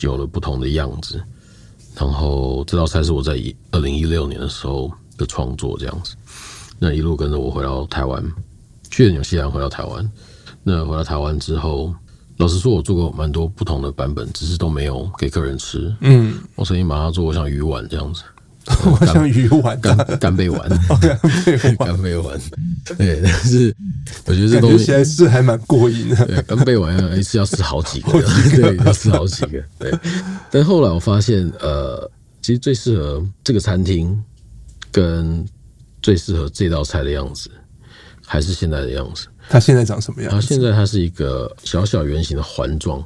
[0.00, 1.22] 有了不同的样子。
[1.96, 3.32] 然后这道菜是我在
[3.72, 6.14] 二零一六年的时候的创作，这样子。
[6.78, 8.24] 那一路跟着我回到台湾，
[8.90, 10.10] 去了纽西兰，回到台湾。
[10.62, 11.94] 那回到台湾之后，
[12.38, 15.94] 老实说，我做过蛮多不同的版本，只是都没有给客人吃。
[16.00, 18.22] 嗯，我曾经把它做过像鱼丸这样子。
[18.84, 20.60] 我像鱼丸、干 干贝丸、
[21.78, 22.38] 干贝丸，
[22.96, 23.74] 对，但是
[24.26, 26.26] 我觉得这东西还是还蛮过瘾的。
[26.26, 28.12] 对，干贝丸一次要吃 好几个，
[28.54, 29.62] 对，要吃好几个。
[29.78, 29.92] 对，
[30.50, 32.08] 但后来我发现，呃，
[32.42, 34.16] 其实最适合这个餐厅，
[34.92, 35.44] 跟
[36.02, 37.50] 最适合这道菜的样子，
[38.26, 39.26] 还是现在的样子。
[39.48, 40.30] 它现在长什么样？
[40.30, 43.02] 它现在它是一个小小圆形的环状，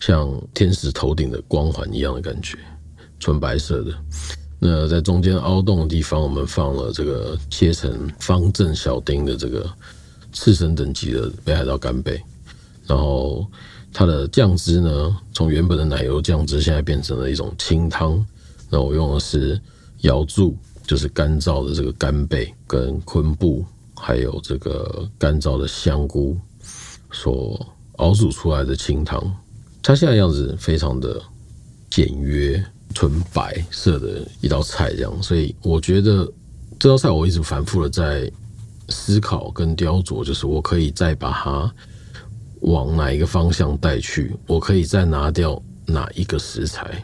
[0.00, 2.58] 像天使头顶的光环一样的感觉，
[3.20, 3.92] 纯白色的。
[4.64, 9.68] 那在中间凹洞的地方，我们放了这个切成方正小丁的这个
[10.32, 12.22] 刺身等级的北海道干贝，
[12.86, 13.44] 然后
[13.92, 18.24] 它的酱汁呢，从原本的奶油酱汁，现在变成了一种清汤。
[18.70, 19.60] 那我用的是
[20.02, 23.64] 瑶柱，就是干燥的这个干贝跟昆布，
[23.96, 26.38] 还有这个干燥的香菇
[27.10, 29.20] 所熬煮出来的清汤。
[29.82, 31.20] 它现在样子非常的
[31.90, 32.64] 简约。
[32.92, 36.30] 纯白色的一道菜，这样，所以我觉得
[36.78, 38.30] 这道菜我一直反复的在
[38.88, 41.72] 思考跟雕琢，就是我可以再把它
[42.60, 47.02] 往哪一个方向带去，我可以再拿掉哪一个食材。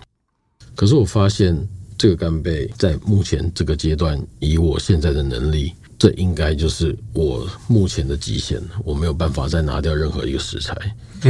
[0.74, 1.56] 可是我发现
[1.96, 10.76] 这个干贝在目前这个阶段，以我现在的能力，这应该就是我目前的极限，我没有办法再拿掉任何一个食材，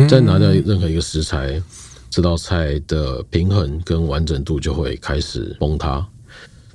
[0.08, 1.62] 再拿掉任何一个食材。
[2.10, 6.06] 这道菜的平衡跟完整度就会开始崩塌，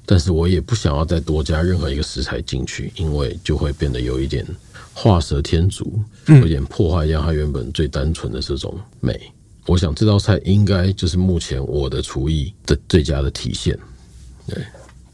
[0.06, 4.46] 但是我也不想要再多加任何一个食材进去，因为就会变得有一点
[4.94, 9.20] 画蛇添足，有点破坏掉它原本最单纯的这种美。
[9.66, 13.78] 我想这道菜应该就是目前我的厨艺的最佳的体现，
[14.46, 14.62] 对，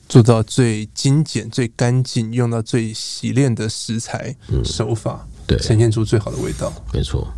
[0.10, 7.32] 做到最精简、最干净，用到最洗练的食材手法，对，呈现出最好的味道，没错。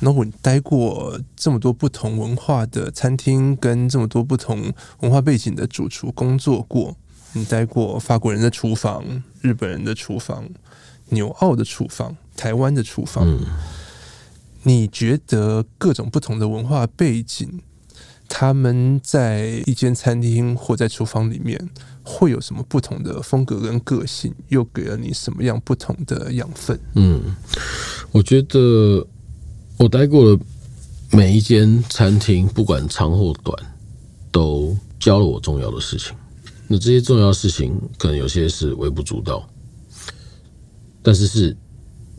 [0.00, 6.94] 那我待过这么多不同文化的餐厅，跟这么多不同文化背景的主厨工作过。
[7.32, 10.48] 你待过法国人的厨房、日本人的厨房、
[11.08, 13.26] 纽澳的厨房、台湾的厨房。
[13.26, 13.40] 嗯。
[14.64, 17.60] 你觉得各种不同的文化背景，
[18.28, 21.70] 他们在一间餐厅或在厨房里面
[22.02, 24.34] 会有什么不同的风格跟个性？
[24.48, 26.78] 又给了你什么样不同的养分？
[26.94, 27.34] 嗯，
[28.12, 29.06] 我觉得。
[29.78, 30.42] 我待过的
[31.10, 33.54] 每一间餐厅，不管长或短，
[34.32, 36.14] 都教了我重要的事情。
[36.66, 39.46] 那这些重要事情，可能有些是微不足道，
[41.02, 41.54] 但是是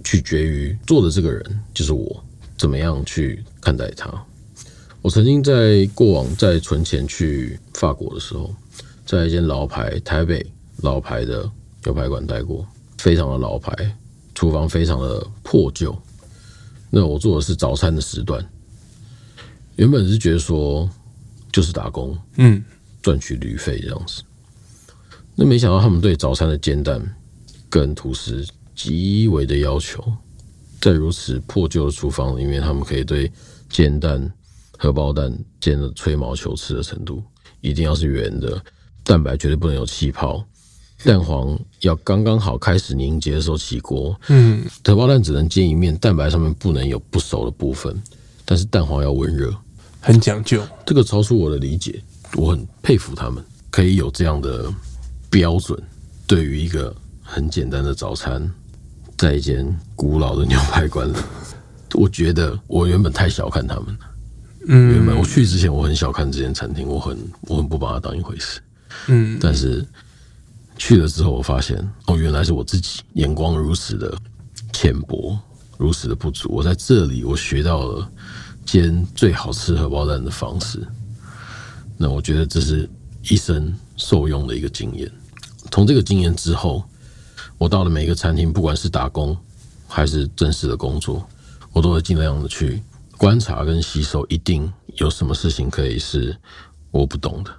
[0.03, 2.23] 取决于做的这个人，就是我
[2.57, 4.07] 怎么样去看待他。
[5.01, 8.53] 我曾经在过往在存钱去法国的时候，
[9.03, 10.45] 在一间老牌台北
[10.77, 11.49] 老牌的
[11.83, 12.63] 牛排馆待过，
[12.99, 13.73] 非常的老牌，
[14.35, 15.97] 厨房非常的破旧。
[16.89, 18.43] 那我做的是早餐的时段，
[19.75, 20.89] 原本是觉得说
[21.51, 22.63] 就是打工，嗯，
[23.01, 24.23] 赚取旅费这样子。
[25.35, 27.01] 那没想到他们对早餐的煎蛋
[27.69, 30.03] 跟吐司极为的要求，
[30.81, 33.31] 在如此破旧的厨房里面，他们可以对
[33.69, 34.31] 煎蛋、
[34.77, 37.21] 荷包蛋煎的吹毛求疵的程度，
[37.61, 38.59] 一定要是圆的，
[39.03, 40.43] 蛋白绝对不能有气泡，
[41.07, 44.13] 蛋黄要刚刚好开始凝结的时候起锅。
[44.27, 47.95] 嗯，荷包蛋只能煎一面，蛋白上面不能有不熟的部分，
[48.43, 49.55] 但是蛋黄要温热，
[50.01, 50.61] 很讲究。
[50.85, 52.03] 这个超出我的理解，
[52.35, 53.41] 我很佩服他们
[53.71, 54.69] 可以有这样的
[55.29, 55.81] 标准。
[56.27, 56.93] 对于一个
[57.23, 58.45] 很简单的早餐，
[59.17, 59.65] 在一间
[59.95, 61.15] 古老的牛排馆里，
[61.93, 63.99] 我觉得我原本太小看他们了。
[64.67, 68.59] 嗯，原本我去之前我很小看这间餐厅，我很我很不把它当一回事。
[69.07, 69.85] 嗯，但是
[70.77, 74.15] 去了之后，我发现哦，原来是我自己眼光如此的
[74.71, 75.37] 浅薄，
[75.77, 76.47] 如此的不足。
[76.51, 78.11] 我在这里，我学到了
[78.65, 80.85] 煎最好吃荷包蛋的方式。
[81.97, 82.89] 那我觉得这是
[83.23, 85.11] 一生受用的一个经验。
[85.71, 86.83] 从这个经验之后，
[87.57, 89.35] 我到了每一个餐厅，不管是打工
[89.87, 91.27] 还是正式的工作，
[91.73, 92.81] 我都会尽量的去。
[93.17, 96.37] 观察跟吸收，一定有什么事情可以是
[96.91, 97.51] 我不懂的，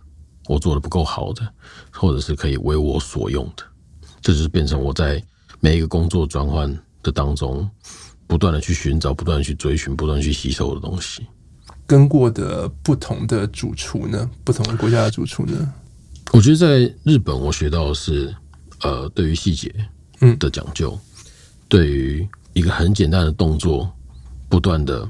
[0.49, 1.47] 我做的不够好的，
[1.93, 3.63] 或者是可以为我所用的。
[4.21, 5.23] 这就是变成我在
[5.61, 6.69] 每一个工作转换
[7.03, 7.71] 的当中，
[8.27, 11.25] 不断的去寻找、不断的去追寻、不断去吸收的东西。
[11.87, 14.29] 跟过的不同的主厨呢？
[14.43, 15.73] 不同的国家的主厨呢？
[16.33, 18.35] 我觉得在日本，我学到的是，
[18.81, 19.73] 呃，对于细节，
[20.21, 21.01] 嗯的讲究，嗯、
[21.69, 23.89] 对于一个很简单的动作，
[24.49, 25.09] 不断的。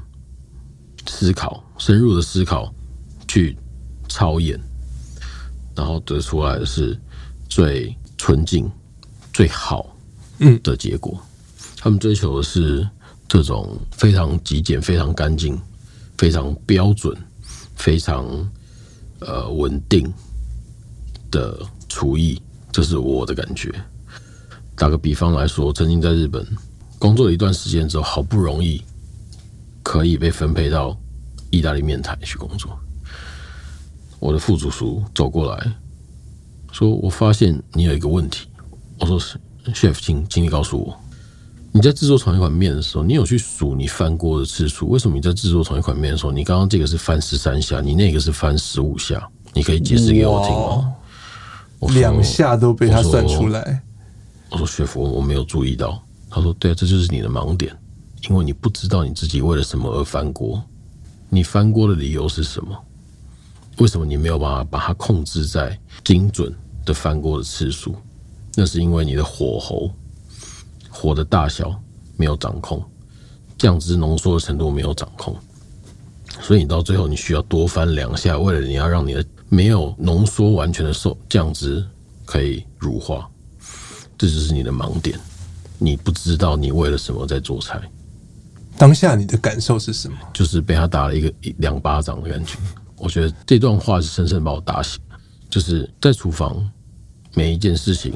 [1.07, 2.71] 思考，深入的思考，
[3.27, 3.57] 去
[4.09, 4.59] 操演，
[5.79, 6.99] 然后得出来的是
[7.47, 8.69] 最纯净、
[9.31, 9.95] 最好
[10.39, 11.17] 嗯的结果。
[11.77, 12.85] 他们追求的是
[13.29, 15.57] 这种非常极简、非常干净、
[16.17, 17.15] 非常标准、
[17.77, 18.27] 非常
[19.19, 20.13] 呃稳定
[21.31, 22.41] 的厨艺，
[22.73, 23.73] 这是我的感觉。
[24.75, 26.45] 打个比方来说，曾经在日本
[26.97, 28.83] 工作了一段时间之后，好不容易。
[29.81, 30.95] 可以被分配到
[31.49, 32.77] 意大利面台去工作。
[34.19, 35.73] 我的副主厨走过来
[36.71, 38.47] 说：“我发现你有一个问题。”
[38.99, 39.19] 我说
[39.73, 40.95] ：“Chef，请请你告诉我，
[41.71, 44.89] 你在制作同一款面的时候，你有去数你翻锅的次数？
[44.89, 49.25] 为什么你在制作同一款面的时候，你刚刚这个是翻十三下，你那个是翻十五下？
[49.53, 50.95] 你可以解释给我听吗？”
[51.93, 53.81] 两下都被他算出来。
[54.51, 57.75] 我说：“Chef，我我没有注意到。”他说：“对啊，这就是你的盲点。”
[58.29, 60.61] 因为你不知道你自己为了什么而翻锅，
[61.29, 62.77] 你翻锅的理由是什么？
[63.79, 66.53] 为什么你没有办法把它控制在精准
[66.85, 67.95] 的翻锅的次数？
[68.55, 69.89] 那是因为你的火候、
[70.89, 71.73] 火的大小
[72.17, 72.83] 没有掌控，
[73.57, 75.35] 酱汁浓缩的程度没有掌控，
[76.41, 81.85] 所以你到最后你需要多翻两下，为了你要让你的没有浓缩完全的受酱汁
[82.25, 83.29] 可以乳化，
[84.17, 85.17] 这就是你的盲点。
[85.77, 87.81] 你不知道你为了什么在做菜。
[88.77, 90.17] 当下你的感受是什么？
[90.33, 92.57] 就是被他打了一个一两巴掌的感觉。
[92.99, 95.01] 我觉得这段话是深深把我打醒。
[95.49, 96.69] 就是在厨房，
[97.33, 98.13] 每一件事情、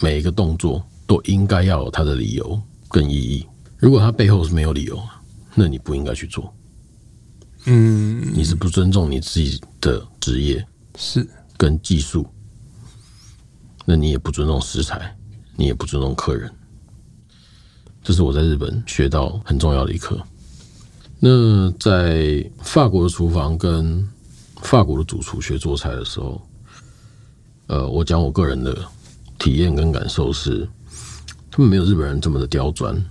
[0.00, 3.46] 每一个动作都应该要有它的理由跟意义。
[3.76, 5.00] 如果它背后是没有理由，
[5.54, 6.52] 那你不应该去做。
[7.66, 10.66] 嗯，你是不尊重你自己的职业，
[10.96, 11.24] 是
[11.56, 12.26] 跟技术。
[13.84, 15.16] 那你也不尊重食材，
[15.54, 16.52] 你也不尊重客人。
[18.02, 20.20] 这是我在日本学到很重要的一课。
[21.20, 24.08] 那在法国的厨房跟
[24.62, 26.40] 法国的主厨学做菜的时候，
[27.66, 28.76] 呃，我讲我个人的
[29.36, 30.68] 体验跟感受是，
[31.50, 33.04] 他们没有日本人这么的刁钻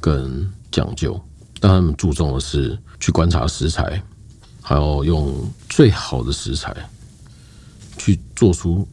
[0.00, 1.20] 跟讲究，
[1.60, 4.02] 但他们注重的是去观察食材，
[4.62, 5.34] 还有用
[5.68, 6.74] 最好的食材
[7.98, 8.88] 去做出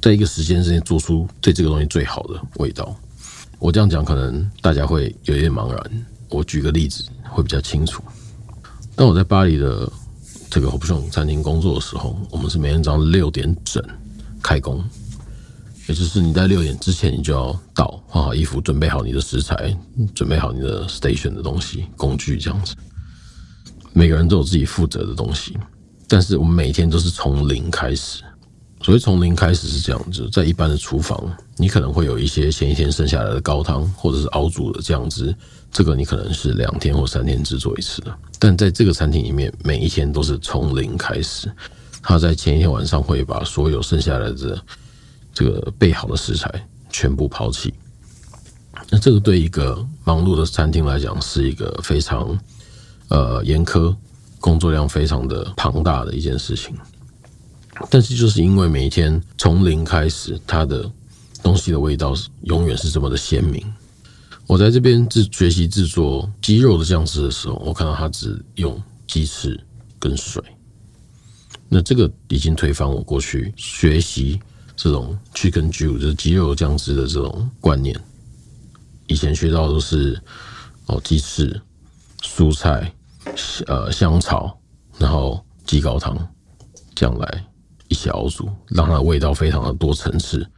[0.00, 2.94] 在一个时间之内做出对这个东西最好的味道。
[3.58, 6.06] 我这样讲，可能大家会有一点茫然。
[6.28, 8.02] 我举个例子会比较清楚。
[8.94, 9.90] 当我在巴黎的
[10.50, 13.82] 这个 Option 餐厅工作的时候，我们是每天早上六点整
[14.42, 14.84] 开工，
[15.86, 19.76] 也就是你在六点之前你就要到，换好衣服，准备好你的食材，
[20.14, 22.74] 准备好你的 station 的东西、工具这样子。
[23.92, 25.56] 每个人都有自己负责的东西，
[26.06, 28.22] 但是我们每天都是从零开始。
[28.80, 31.20] 所以从零开始是这样子，在一般的厨房，
[31.56, 35.34] 你可能会有一些前一天剩下来的高汤，或者是熬煮的酱汁，
[35.70, 38.14] 这个你可能是两天或三天制作一次的。
[38.38, 41.50] 但在这个餐厅里面，每一天都是从零开始。
[42.02, 44.58] 他在前一天晚上会把所有剩下来的
[45.34, 46.48] 这个备好的食材
[46.88, 47.74] 全部抛弃。
[48.88, 52.38] 那这个对一个忙碌的餐厅来讲，是一个非常
[53.08, 53.94] 呃严苛、
[54.40, 56.74] 工作量非常的庞大的一件事情。
[57.90, 60.90] 但是就是因为每一天从零开始，它的
[61.42, 63.62] 东西的味道是永远是这么的鲜明。
[64.48, 69.62] 我在这边制学习制作鸡肉的酱汁的时候，我看到他只用鸡翅
[69.98, 70.42] 跟水。
[71.68, 74.40] 那这个已经推翻我过去学习
[74.74, 77.94] 这种 chicken Jew 就是鸡肉酱汁的这种观念。
[79.06, 80.18] 以前学到的都是
[80.86, 81.60] 哦，鸡翅、
[82.22, 82.90] 蔬菜、
[83.66, 84.58] 呃香草，
[84.96, 86.16] 然后鸡高汤
[86.94, 87.44] 这样来
[87.88, 90.50] 一起熬煮，让它的味道非常的多层次，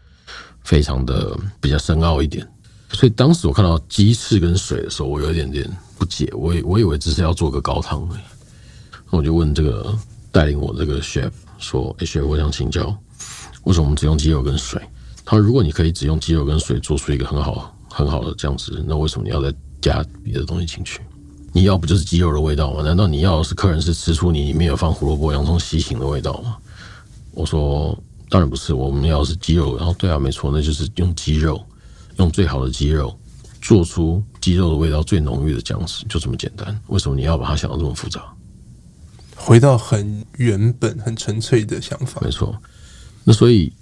[0.63, 2.49] 非常的比较深奥一点。
[2.93, 8.09] 所以当时我看到鸡翅跟水的时候，我有一点点不解，我以我以为只是要做个高汤。
[9.11, 9.97] 我就问这个
[10.31, 12.97] 带领我这个 chef 说：“哎，chef，我想请教，
[13.65, 14.81] 为什么我们只用鸡肉跟水？”
[15.25, 21.01] 他说：“如果你可以只用鸡肉跟水做出一个很好很好的酱汁，那为什么你要再加别的东西进去？
[21.53, 22.83] 你要不就是鸡肉的味道吗？
[22.83, 26.57] 难道你要的是客人是吃出你里面有放胡萝卜、洋葱、西芹的味道吗？”
[27.33, 27.97] 我说
[28.29, 31.61] ：“当然不是，我们要的是鸡肉。”然后对啊，没错，那就是用鸡肉，
[32.17, 33.19] 用最好的鸡肉
[33.61, 36.79] 做出鸡肉的味道最浓郁的酱汁，就这么简单。
[36.89, 38.23] 为什么你要把它想得这么复杂？
[39.37, 42.55] 回到很原本、很纯粹的想法，没错。
[43.25, 43.73] 那所以，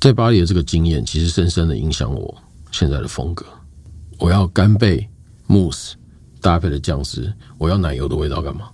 [0.00, 2.34] 在巴黎的这个经验，其实深深的影响我
[2.72, 3.46] 现在的风格。
[4.18, 5.08] 我要干贝
[5.46, 5.94] 慕斯
[6.40, 8.68] 搭配的酱汁，我要奶油的味道干嘛？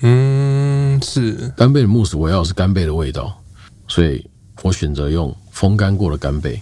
[0.00, 3.40] 嗯，是干贝的慕斯，我要的是干贝的味道，
[3.88, 4.24] 所以
[4.62, 6.60] 我选择用风干过的干贝，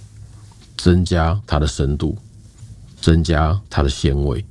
[0.83, 2.19] 增加它的深度，
[3.01, 4.45] 增加它的鲜味。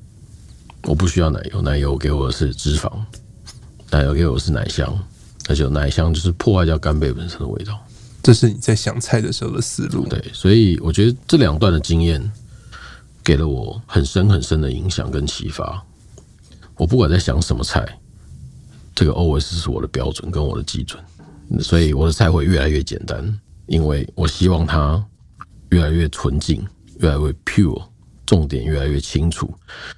[0.84, 2.90] 我不需要奶油，奶油给我的是脂肪。
[3.90, 4.98] 奶油给我是奶香，
[5.50, 7.78] 而且奶香就是破坏掉干贝本身的味道。
[8.24, 10.08] 这是你在想菜的时候的思路。
[10.08, 12.32] 对，所以我觉得这两段的经验
[13.22, 15.84] 给了我很深很深的影响跟启发。
[16.78, 17.86] 我不管在想什么菜，
[18.96, 21.04] 这个 always 是我的标准跟我的基准，
[21.60, 25.06] 所以我的菜会越来越简单，因为我希望它
[25.72, 26.66] 越来越纯净，
[27.00, 27.86] 越来越 pure，
[28.26, 29.54] 重点越来越清楚，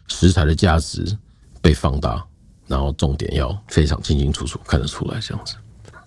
[0.08, 1.18] 食材的价值
[1.62, 2.26] 被放大。
[2.66, 5.56] 然后重点要非常清清楚楚看得出来，这样子。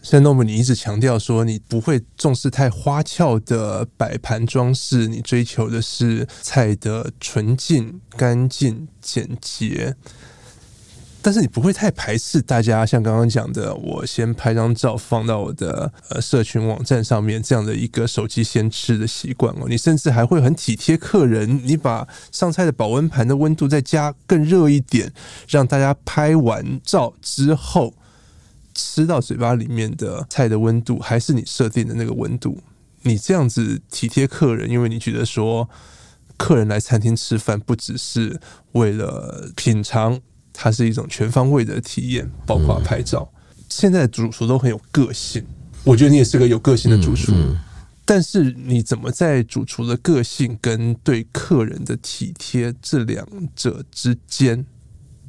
[0.02, 9.96] 像 Norm，你一直强调说你不会重视太花俏的摆盘装饰，你追求的是菜的纯净、干净、简洁。
[11.26, 19.66] 但是你不会太排斥大家像刚刚讲的，我先拍张照放到我的呃社群网站上面这样的一个手机先吃的习惯哦。
[19.68, 25.12] 你甚至还会很体贴客人，你把上菜的保温盘的温度再加更热一点，
[25.48, 27.92] 让大家拍完照之后
[28.72, 32.56] 吃到嘴巴里面的菜的温度还是你设定的那个温度。
[33.02, 35.68] 你这样子体贴客人，因为你觉得说
[36.36, 38.40] 客人来餐厅吃饭不只是
[38.74, 40.20] 为了品尝。
[40.58, 43.30] 它是一种全方位的体验，包括拍照。
[43.56, 45.44] 嗯、现在的主厨都很有个性，
[45.84, 47.30] 我觉得你也是个有个性的主厨。
[47.32, 47.58] 嗯嗯、
[48.06, 54.64] 但是你怎么在主厨的个性跟对客人的体贴这两者之间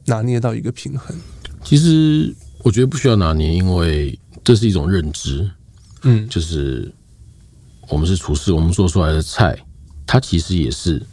[0.06, 1.14] 拿捏到一个平衡？
[1.62, 5.52] 其实我觉得不需要拿捏，因为这是一种认知。
[6.04, 6.90] 嗯，就是
[7.90, 9.58] 我们是厨师，我们做出来的菜，
[10.06, 11.06] 它其实也是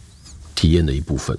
[0.55, 1.37] 体验的一部分，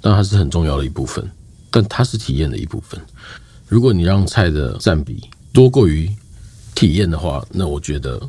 [0.00, 1.30] 但它是很重要的一部分。
[1.74, 3.00] 但它是体验的一部分。
[3.66, 6.08] 如果你让菜的占比多过于
[6.72, 8.22] 体验的话，那我觉得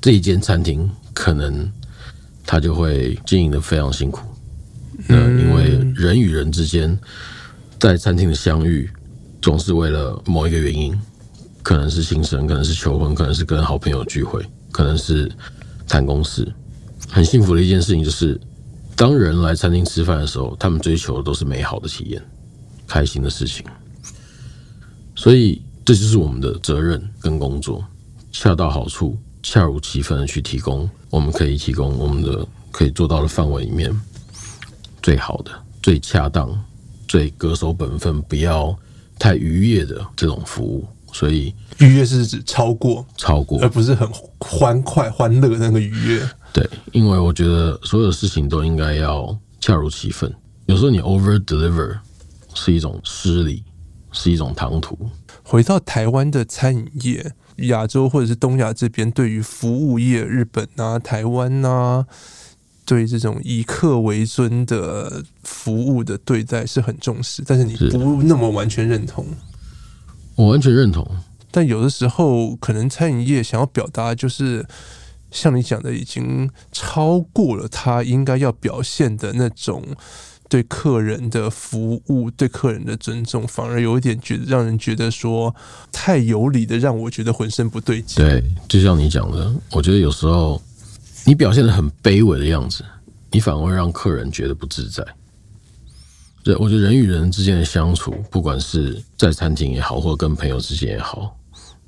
[0.00, 1.70] 这一间餐厅可能
[2.46, 4.26] 它就会经营得非常辛苦。
[5.06, 6.98] 那因为人与人之间
[7.78, 8.88] 在餐厅的相遇，
[9.42, 10.98] 总是为了某一个原因，
[11.62, 15.30] 可能是庆生，可能是求婚，可能是跟好朋友聚会，可能是
[15.86, 16.50] 谈公事。
[17.10, 18.40] 很幸福的一件事情就是，
[18.96, 22.22] 当人来餐厅吃饭的时候，他们追求的都是美好的体验。
[22.90, 23.64] 开心的事情，
[25.14, 27.84] 所以这就是我们的责任跟工作，
[28.32, 33.94] 恰到好处、恰如其分的去提供，我们可以提供我们的可以做到的范围里面
[35.00, 36.50] 最好的、最恰当、
[37.06, 38.76] 最恪守本分、不要
[39.20, 40.84] 太愉悦的这种服务。
[41.12, 44.08] 所以愉悦是指超过、超过，而不是很
[44.40, 46.28] 欢快、欢乐的那个愉悦。
[46.52, 50.32] 对，因为我觉得所有的事情都应该要恰如其分。
[50.66, 51.96] 有时候你 over deliver。
[52.54, 53.64] 是一种失礼，
[54.12, 54.98] 是一种唐突。
[55.42, 57.32] 回到台湾的餐饮业，
[57.68, 62.06] 亚洲或者是东亚这边，对于服务业，日本啊、台湾啊，
[62.84, 67.42] 对这种以客为尊的服务的对待是很重视。
[67.46, 69.26] 但是你不那么完全认同。
[70.36, 71.06] 我完全认同，
[71.50, 74.64] 但有的时候可能餐饮业想要表达，就是
[75.30, 79.84] 像你讲的，已经超过了他应该要表现的那种。
[80.50, 85.54] 对客人的服务，对客人的尊重，反而有一点觉得让人觉得说
[85.92, 88.22] 太有理的，让我觉得浑身不对劲。
[88.22, 90.60] 对，就像你讲的，我觉得有时候
[91.24, 92.84] 你表现得很卑微的样子，
[93.30, 95.06] 你反而会让客人觉得不自在。
[96.42, 101.36] 对，我觉得人与人之间的相处，不管是在餐厅也好，或跟朋友之间也好，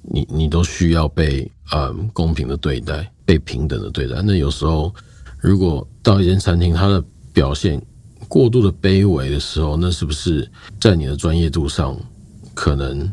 [0.03, 4.23] 你你都需要被嗯公平的对待，被平等的对待。
[4.23, 4.95] 那有时候，
[5.41, 7.03] 如果到一间餐厅，它的
[7.33, 7.83] 表现
[8.33, 11.95] 过度的卑微的时候，那是不是在你的专业度上
[12.55, 13.07] 可能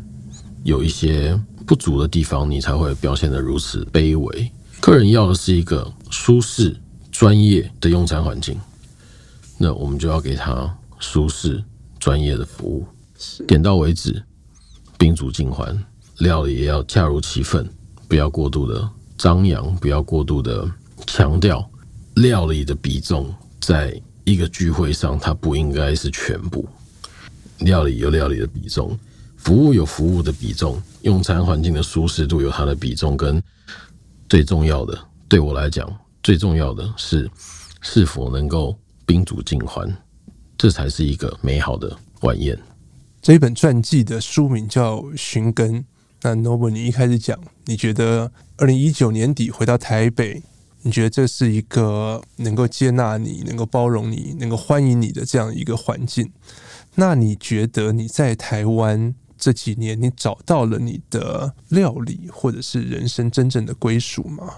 [0.64, 4.50] 有一些不足的地方，你才会表现得如此卑微？
[4.80, 6.74] 客人要的是一个舒适、
[7.12, 8.58] 专业的用餐环境，
[9.58, 11.62] 那我们就要给他舒适、
[11.98, 12.86] 专业的服务，
[13.46, 14.22] 点到为止，
[14.96, 15.78] 宾主尽欢，
[16.20, 17.68] 料理也要恰如其分，
[18.08, 20.66] 不要过度的张扬，不要过度的
[21.06, 21.62] 强调。
[22.14, 24.00] 料理的比重，在
[24.30, 26.68] 一个聚会上，它不应该是全部。
[27.58, 28.98] 料理有料理的比重，
[29.36, 33.42] 服务有服务的比重，用餐环境的舒适度有它的比重，跟
[34.28, 37.30] 最重要的，对我来讲，最重要的是
[37.82, 39.94] 是否能够宾主尽欢，
[40.56, 42.58] 这才是一个美好的晚宴。
[43.20, 45.74] 这一本传记的书名叫《寻根》。
[46.22, 50.42] 那 Noble，你一开始讲，你觉得二零一九年底回到台北，
[50.82, 56.30] 你觉得这是一个能够接纳你、能够包容你、能够欢迎你的这样一个环境。
[56.94, 64.52] 那你觉得你在台湾这几年，你找到了你的料理或者是人生真正的归属吗？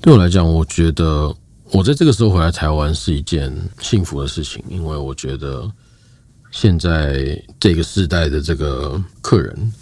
[0.00, 1.34] 对我来讲，我觉得
[1.70, 5.70] 我在这个时候回来台湾是一件幸福的事情，因为我觉得
[6.50, 9.72] 现在这个时代的这个客人，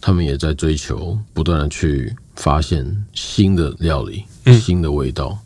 [0.00, 2.84] 他们也在追求不断的去发现
[3.14, 4.24] 新的料理。
[4.60, 5.38] 新的味道，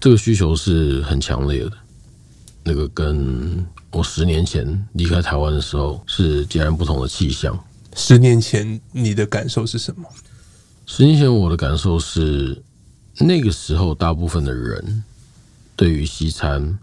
[0.00, 1.72] 这个需求是很强烈的。
[2.64, 7.56] 那个跟我十年前离开台湾的时候是截然不同的气象。
[7.94, 10.08] 十年前你的感受是什么？
[10.86, 12.60] 十年前我的感受是，
[13.20, 15.04] 那个时候大部分的人
[15.76, 16.76] 对于西餐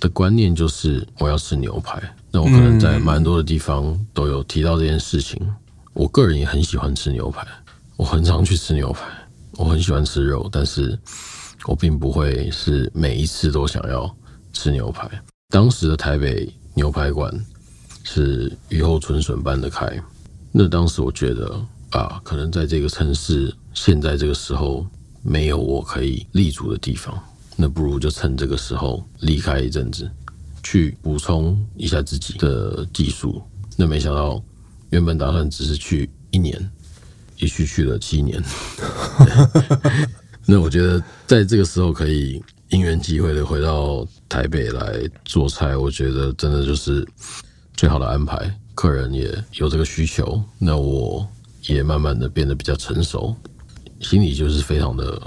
[0.00, 2.02] 的观念就是我要吃牛排。
[2.32, 5.40] 那我可能在蛮多的地方都有提到这件事情。
[5.92, 7.46] 我个人也很喜欢吃牛排，
[8.02, 9.06] 我很常去吃牛排。
[9.52, 10.98] 我很喜欢吃肉，但是
[11.66, 14.12] 我并不会是每一次都想要
[14.52, 15.08] 吃牛排。
[15.50, 17.32] 当时的台北牛排馆
[18.02, 19.86] 是雨后春笋般的开，
[20.50, 24.84] 那当时我觉得啊，可能在这个城市现在这个时候
[25.22, 27.16] 没有我可以立足的地方，
[27.54, 30.10] 那不如就趁这个时候离开一阵子，
[30.64, 33.40] 去补充一下自己的技术。
[33.76, 34.42] 那没想到
[34.90, 36.68] 原本打算只是去一年。
[37.42, 38.40] 一去去了七年，
[40.46, 47.04] 那我觉得在这个时候可以因缘际会的回到台北来做菜，我觉得真的就是
[47.76, 48.48] 最好的安排。
[48.76, 51.26] 客人也有这个需求，那我
[51.66, 53.34] 也慢慢的变得比较成熟，
[54.00, 55.20] 心里就是非常的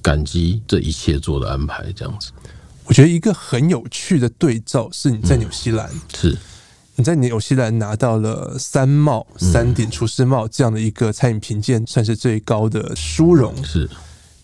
[0.00, 1.92] 感激这一切做的安排。
[1.92, 2.32] 这样子，
[2.86, 6.36] 我觉得一个很有趣的对照是你在纽西兰、嗯、是。
[6.98, 13.54] 你在纽西兰拿到了三帽、三顶厨师帽这样的一个餐饮评鉴，算是最高的殊荣。
[13.64, 13.88] 是，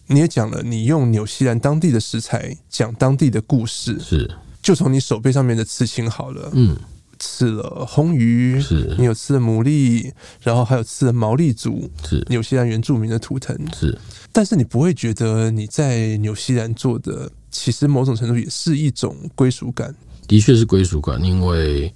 [0.07, 3.98] 你也讲了，你用纽西兰当地的食材讲当地的故事。
[3.98, 4.30] 是，
[4.62, 6.48] 就从你手背上面的刺青好了。
[6.52, 6.76] 嗯，
[7.18, 13.59] 刺了红鱼，是你有刺了牡蛎，然后还有刺了毛利族，是纽西兰原住民的图腾。
[13.74, 13.98] 是，
[14.30, 19.92] 但是你不会觉得你在纽西兰做的，其实某种程度也是一种归属感。
[20.28, 21.92] 的确是归属感，因为。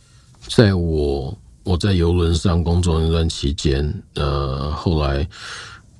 [0.48, 5.28] 在我我在游轮上工作那段期间，呃，后来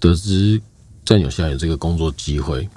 [0.00, 0.60] 得知
[1.04, 2.68] 在纽西兰有这个工作机会，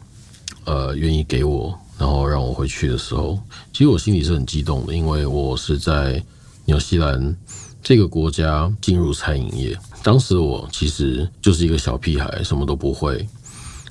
[0.66, 3.40] 呃，愿意给我，然后让我回去的时候，
[3.72, 6.22] 其实我心里是很激动的，因为我是在
[6.66, 7.36] 纽西兰
[7.82, 13.26] 这个国家进入餐饮业，当时我其实就是一个小屁孩，什么都不会，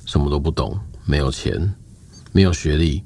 [0.05, 1.73] 什么都不懂，没有钱，
[2.31, 3.01] 没有学历，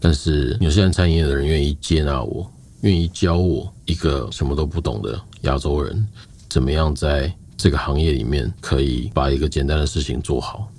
[0.00, 2.50] 但是纽西兰餐饮业的人愿意接纳我。
[2.82, 6.06] 愿意教我一个什么都不懂的亚洲人，
[6.48, 10.70] 怎么样在这个行业里面可以把一个简单的事情做好，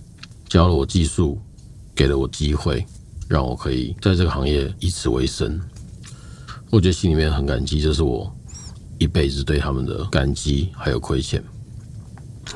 [0.47, 1.39] 教了我技术，
[1.95, 2.85] 给了我机会，
[3.27, 5.59] 让我可以在这个行业以此为生。
[6.69, 8.31] 我觉得心里面很感激，这是我
[8.99, 11.43] 一辈子对他们的感激还有亏欠。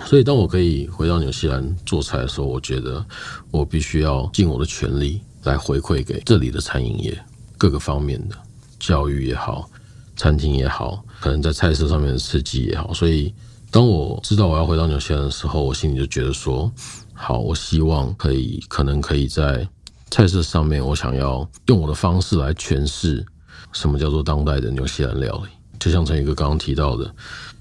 [0.05, 3.03] 所以当我可以回到纽西兰做菜的时候，我觉得
[3.49, 7.17] 我必须要尽我的全力来回馈给这里的餐饮业
[7.57, 8.35] 各个方面的。
[8.81, 9.69] 教育也好，
[10.17, 13.31] 餐厅也好，可能在菜色上面的刺激也好，所以
[13.69, 16.69] 当我知道我要回到纽西兰的时候，我心里就觉得说，
[17.13, 19.65] 好，我希望可以，可能可以在
[20.09, 23.23] 菜色上面，我想要用我的方式来诠释
[23.71, 25.51] 什么叫做当代的纽西兰料理。
[25.79, 27.13] 就像陈宇哥刚刚提到的，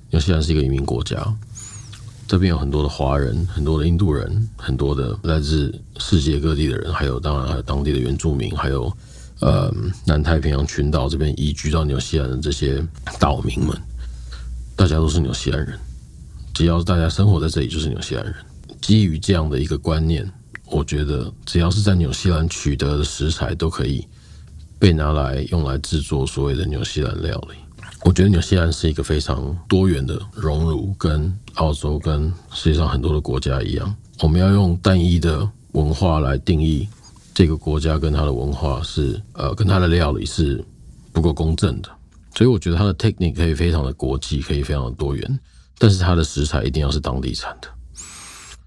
[0.09, 1.23] 纽西兰是一个移民国家，
[2.27, 8.91] 这边有很多的华人，很多的印度人，很多的来自世界各地的人，还有当然还有当地的原住民，还有。
[9.41, 9.72] 呃，
[10.05, 12.86] 南太平洋群岛这边移居到纽西兰的这些
[13.18, 13.76] 岛民们，
[14.76, 15.78] 大家都是纽西兰人。
[16.53, 18.34] 只要大家生活在这里，就是纽西兰人。
[18.82, 20.30] 基于这样的一个观念，
[20.66, 24.07] 我觉得只要是在纽西兰取得的食材，都可以
[24.78, 27.57] 被拿来用来制作所谓的纽西兰料理。
[28.05, 36.88] 我觉得纽西兰是一个非常多元的熔炉，跟澳洲跟世界上很多的国家一样，我们要用单一的文化来定义
[37.35, 40.62] 这个国家跟它的文化是呃跟它的料理是
[41.12, 41.89] 不够公正的。
[42.35, 45.41] 所以我觉得它的 technique 可以非常的国际，可以非常的多元，
[45.78, 47.68] 但是它的食材一定要是当地产的。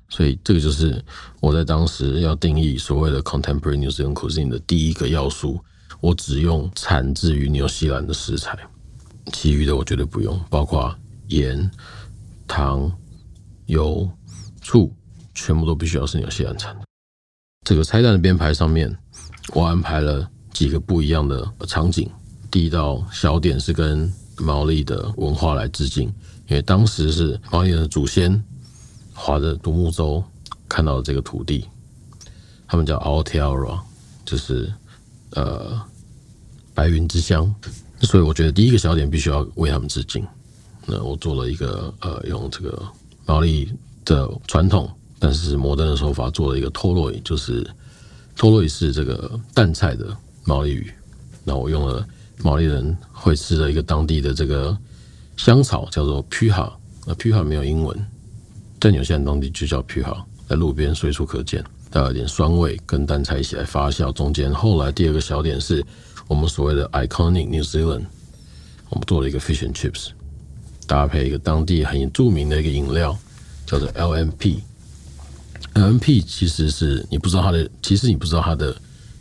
[0.09, 1.03] 所以这个就是
[1.39, 5.59] 我在当时要定义所谓的 contemporary New Zealand cuisine 的第一个要素，
[6.01, 8.57] 我只用产自于纽西兰的食材。
[9.31, 10.93] 其余的我绝对不用，包括
[11.29, 11.71] 盐、
[12.45, 12.91] 糖、
[13.67, 14.07] 油、
[14.61, 14.93] 醋，
[15.33, 16.81] 全部都必须要是纽西兰产的。
[17.63, 18.93] 这个菜单的编排上面，
[19.53, 22.09] 我安排了几个不一样的场景。
[22.51, 26.07] 第一道小点是跟毛利的文化来致敬，
[26.47, 28.43] 因为当时是毛利人的祖先
[29.13, 30.21] 划着独木舟
[30.67, 31.65] 看到了这个土地，
[32.67, 33.79] 他们叫 Aotearoa，
[34.25, 34.71] 就是
[35.31, 35.81] 呃
[36.73, 37.53] 白云之乡。
[38.01, 40.27] 所以我觉得第一个小点必须要为他们致敬。
[40.85, 42.83] 那我做了一个呃，用这个
[43.25, 43.71] 毛利
[44.03, 44.91] 的传统，
[45.23, 47.65] 但是摩登的手法做了一个托洛伊，就是
[48.35, 50.13] 托洛伊是这个淡菜的
[50.43, 50.91] 毛利语。
[51.45, 52.05] 那我用了
[52.39, 54.77] 毛利人会吃的一个当地的这个
[55.37, 56.69] 香草，叫做 Piha。
[57.05, 57.97] 那 Piha 没有英文，
[58.81, 64.11] 在纽西兰当地就叫 Piha，在路边随处可见，带有点酸味，跟淡菜一起来发酵。
[64.11, 65.81] 中间后来第二个小点是。
[66.25, 68.05] 我们所谓的 iconic New Zealand，
[68.89, 70.07] 我们做了一个 fish and chips，
[70.87, 73.15] 搭配一个当地很著名的一个饮料，
[73.65, 74.61] 叫做 LMP。
[75.73, 78.75] LMP 其实是你不知道它的，其实你不知道它的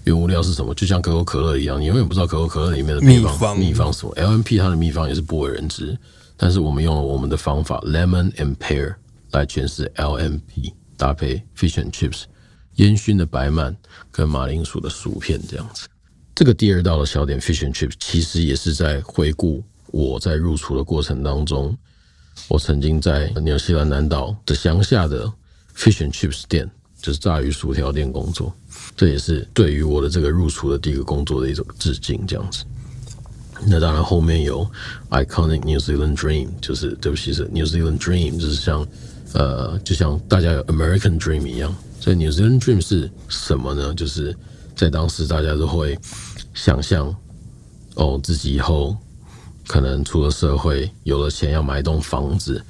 [0.05, 4.15] 原物料是什么，就像可口可乐一样，你永远不知道可口可乐里面的秘方秘方什么。
[4.17, 5.97] LMP 它的秘方也是不为人知，
[6.37, 8.95] 但是我们用了我们的方法 lemon and pear
[9.31, 12.25] 来诠释 LMP，搭配 fish and chips，
[12.77, 13.75] 烟熏的白鳗
[14.11, 15.89] 跟马铃薯的薯片这样子。
[16.35, 21.77] 这个第二道的小点 fish and chips，其实也是在回顾我在入厨的过程当中，
[22.49, 25.31] 我曾经在纽西兰南岛的乡下的
[25.77, 26.71] fish and chips 店，
[27.01, 28.53] 就是炸鱼薯条店工作。
[28.97, 32.65] 这也是对于我的这个入厨的第一个工作的一种致敬，这样子。
[33.67, 34.69] 那当然后面有
[35.11, 38.87] iconic New Zealand dream，就是对不起是 New Zealand dream，就是像
[39.33, 41.75] 呃，就像大家有 American dream 一样。
[42.01, 43.95] 所以 New Zealand dream 是什么呢？
[43.95, 44.37] 就是。
[44.75, 45.97] 在当时，大家都会
[46.55, 47.15] 想象
[47.95, 48.97] 哦，自己以后
[49.69, 52.61] 可能出了社会，有了钱，要买一栋房子。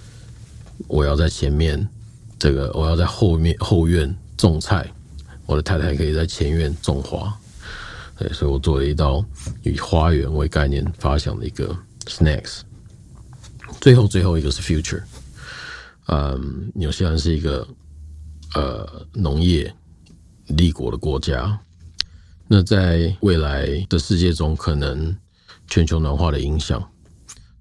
[0.88, 1.88] 我要在前面
[2.42, 4.84] 这个，我要在后面后院种菜。
[5.46, 7.32] 我的太太可以在前院种花。
[8.18, 9.24] 对，所以我做了一道
[9.62, 11.72] 以花园为概念发想的一个
[12.06, 12.62] snacks。
[13.80, 15.00] 最后，最后一个是 future。
[16.08, 17.64] 嗯，纽西兰是一个
[18.56, 19.72] 呃农业
[20.48, 21.56] 立国的国家。
[22.48, 25.16] 那在未来的世界中，可能
[25.68, 26.82] 全球暖化的影响，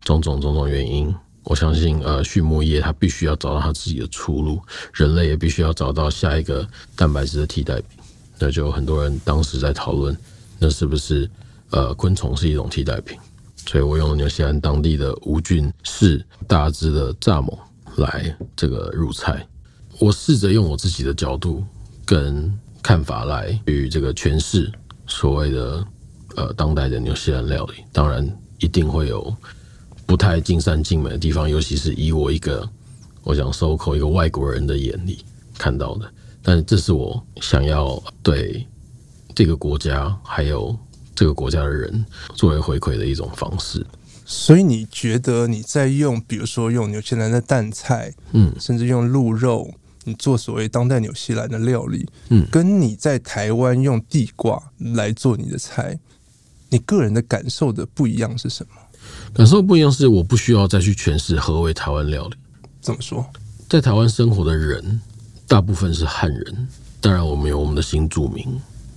[0.04, 1.14] 种种种种原因，
[1.44, 4.62] 我相信，呃，畜牧业它必须要找到它自己的出路，
[4.94, 8.00] 人类也必须要找到下一个蛋白质的替代品。
[8.40, 10.16] 那就很多人当时在讨论，
[10.60, 11.30] 那是不是
[11.72, 13.18] 呃昆虫是一种替代品？
[13.66, 17.58] 所以我用纽西兰当地的无菌室大只的蚱蜢
[17.98, 19.46] 来这个入菜。
[20.00, 21.64] 我试着用我自己的角度
[22.06, 24.72] 跟看法来与这个诠释。
[25.08, 25.86] 所谓的
[26.36, 28.28] 呃当代的纽西兰料理，当然
[28.60, 29.36] 一定会有
[30.12, 32.70] 不太尽善尽美的地方，尤其是以我一个
[33.24, 35.24] 我想收口一个外国人的眼里
[35.58, 36.14] 看到的。
[36.44, 38.68] 但这是我想要对
[39.34, 40.78] 这个国家还有
[41.16, 42.06] 这个国家的人
[42.36, 43.88] 作为回馈的一种方式。
[44.26, 49.74] 所以你觉得你在用，比如说用纽西兰的淡菜，嗯，甚至用鹿肉。
[50.04, 55.98] 你做所谓当代纽西兰的料理，嗯，跟你在台湾用地瓜来做你的菜，
[56.68, 58.74] 你个人的感受的不一样是什么？
[59.34, 62.36] 感受不一样是我不需要再去诠释何为台湾料理。
[62.82, 63.26] 怎么说？
[63.70, 65.02] 在台湾生活的人
[65.48, 66.68] 大部分是汉人，
[67.00, 68.46] 当然我们有我们的新住民，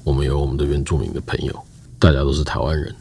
[0.03, 1.66] 我们有我们的原住民的朋友，
[1.99, 2.95] 大家都是台湾人。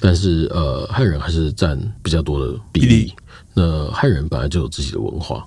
[0.00, 3.12] 但是呃，汉人还是占比较多的比例。
[3.54, 5.46] 那汉人本来就有自己的文化。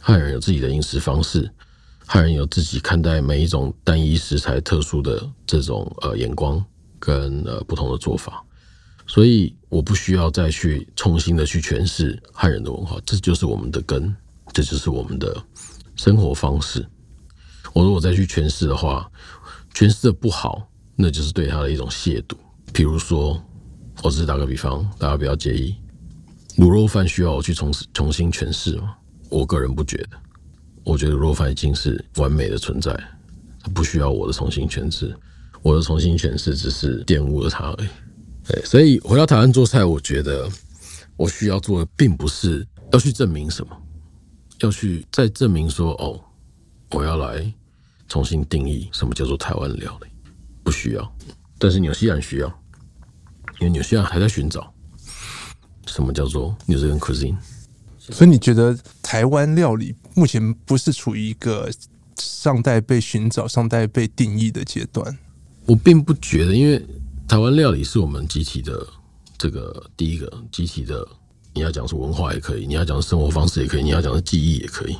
[0.00, 1.50] 汉人有自己的饮食方式，
[2.06, 6.64] 汉人有自己看待每一种单一食材特殊的这种呃眼光
[6.98, 8.42] 跟呃不同的做法，
[9.06, 14.14] 所以我不需要再去重新的去诠释汉人的文化，这就是我们的根，
[14.52, 15.34] 这就是我们的
[15.96, 16.86] 生活方式。
[17.72, 19.10] 我如果再去诠释的话，
[19.72, 22.36] 诠释的不好，那就是对他的一种亵渎。
[22.70, 23.42] 比如说，
[24.02, 25.74] 我只是打个比方，大家不要介意，
[26.58, 28.94] 卤肉饭需要我去重重新诠释吗？
[29.30, 30.18] 我个人不觉得，
[30.84, 32.92] 我觉得卤肉饭已经是完美的存在，
[33.62, 35.16] 它不需要我的重新诠释，
[35.62, 37.88] 我的重新诠释只是玷污了它而已。
[38.46, 40.48] 对，所以回到台湾做菜，我觉得
[41.16, 43.76] 我需要做的并不是要去证明什么，
[44.60, 46.20] 要去再证明说哦，
[46.90, 47.52] 我要来
[48.08, 50.08] 重新定义什么叫做台湾料理，
[50.64, 51.16] 不需要。
[51.58, 52.48] 但是纽西兰需要，
[53.60, 54.74] 因为纽西兰还在寻找
[55.86, 57.36] 什么叫做 New Zealand cuisine。
[57.98, 61.70] 所以你觉得台湾料理目前不是处于一个
[62.18, 65.16] 尚待被寻找、尚待被定义的阶段？
[65.66, 66.84] 我并不觉得，因为
[67.32, 68.86] 台湾料理是我们集体的
[69.38, 71.02] 这个第一个集体的，
[71.54, 74.94] 你要讲是文化也可以，你要讲是生活方式也可以，你要讲是记忆也可以。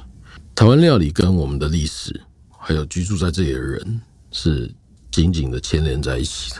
[0.55, 2.19] 台湾料理跟我们的历史
[2.49, 4.75] 还有居住在这里的人是
[5.11, 6.57] 紧紧的牵连在一起的。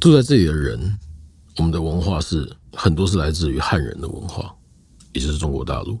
[0.00, 0.98] 住在这里的人，
[1.58, 4.56] 我们的文化是很多是来自于汉人的文化。
[5.12, 5.98] 也就是中国大陆，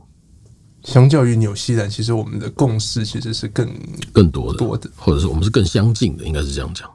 [0.84, 3.70] 相较于纽西兰，其实我们的共识其实是更
[4.14, 6.90] 更多的，多的，或者是我们是更相近的，应该是这样讲。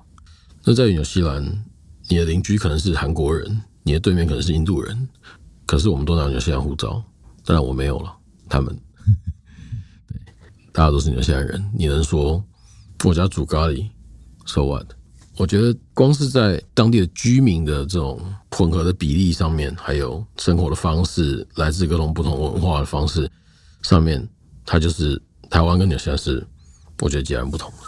[0.64, 1.64] 那在纽西兰，
[2.10, 5.08] 你的邻居可能是韩国人，你的对面可能是印度人，
[5.66, 7.02] 可是我们都拿纽西兰护照，
[7.46, 8.12] 当然我没有了。
[8.50, 8.76] 他们，
[10.10, 10.18] 对，
[10.74, 12.44] 大家都是纽西兰人，你能说
[13.06, 13.88] 我家煮咖喱
[14.48, 14.88] ，so what？
[15.38, 18.20] 我觉得光是在当地的居民的这种
[18.52, 23.30] 混合的比例上面，还有生活的方式，来自各种不同文化的方式
[23.84, 24.28] 上面，
[24.66, 26.46] 它就是台湾跟纽西兰是
[27.02, 27.88] 我觉得截然不同的，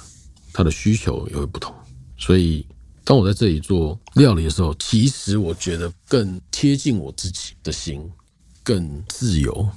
[0.53, 1.73] 它的需求也会不同。
[2.17, 2.65] 所以
[3.03, 8.09] 当我在这里做料理的时候，其实我觉得更贴近我自己的心，
[8.63, 9.67] 更自由。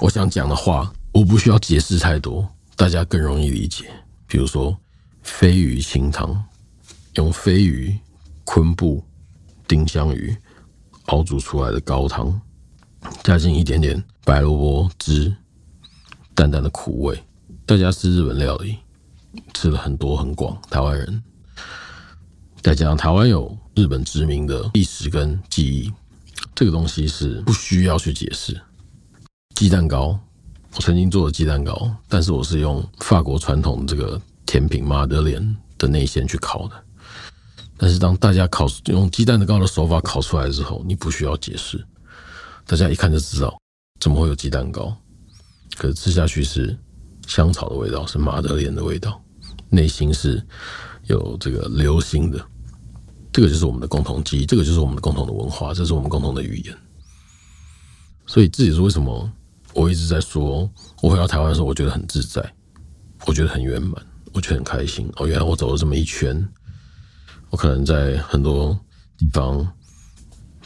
[0.00, 3.86] 我想讲的话，我不需要解释太多，大家更容易理解。
[4.26, 4.76] 比如说
[5.22, 6.44] 飞鱼清汤。
[7.14, 7.98] 用飞鱼、
[8.44, 9.02] 昆布、
[9.66, 10.36] 丁香鱼
[11.06, 12.38] 熬煮出来的高汤，
[13.22, 15.34] 加进一点点白萝卜汁，
[16.34, 17.18] 淡淡的苦味。
[17.64, 18.76] 大家吃日本料理，
[19.54, 20.60] 吃了很多很广。
[20.68, 21.22] 台湾人
[22.66, 25.92] 再加上台湾有日本殖民的历史跟记忆，
[26.52, 28.60] 这个东西是不需要去解释。
[29.54, 30.18] 鸡蛋糕，
[30.74, 36.74] 我曾经做了鸡蛋糕，但是我是用法国传统这个甜品马德莲的内馅去烤的。
[37.76, 41.80] 但是当大家烤用鸡蛋的糕的手法烤出来之后，你不需要解释，
[42.66, 43.56] 大家一看就知道
[44.00, 44.92] 怎么会有鸡蛋糕。
[45.76, 46.76] 可是吃下去是
[47.28, 49.22] 香草的味道，是马德莲的味道，
[49.70, 50.44] 内心是
[51.04, 52.44] 有这个流心的。
[53.32, 56.76] 这个就是我们的共同记忆，这个就是我们的共同的文化，这是我们共同的语言。
[58.26, 59.30] 所以这也是为什么
[59.74, 60.68] 我一直在说，
[61.02, 62.42] 我回到台湾的时候，我觉得很自在，
[63.26, 63.94] 我觉得很圆满，
[64.32, 65.10] 我觉得很开心。
[65.16, 66.46] 哦，原来我走了这么一圈。
[67.50, 68.76] 我可能在很多
[69.16, 69.66] 地方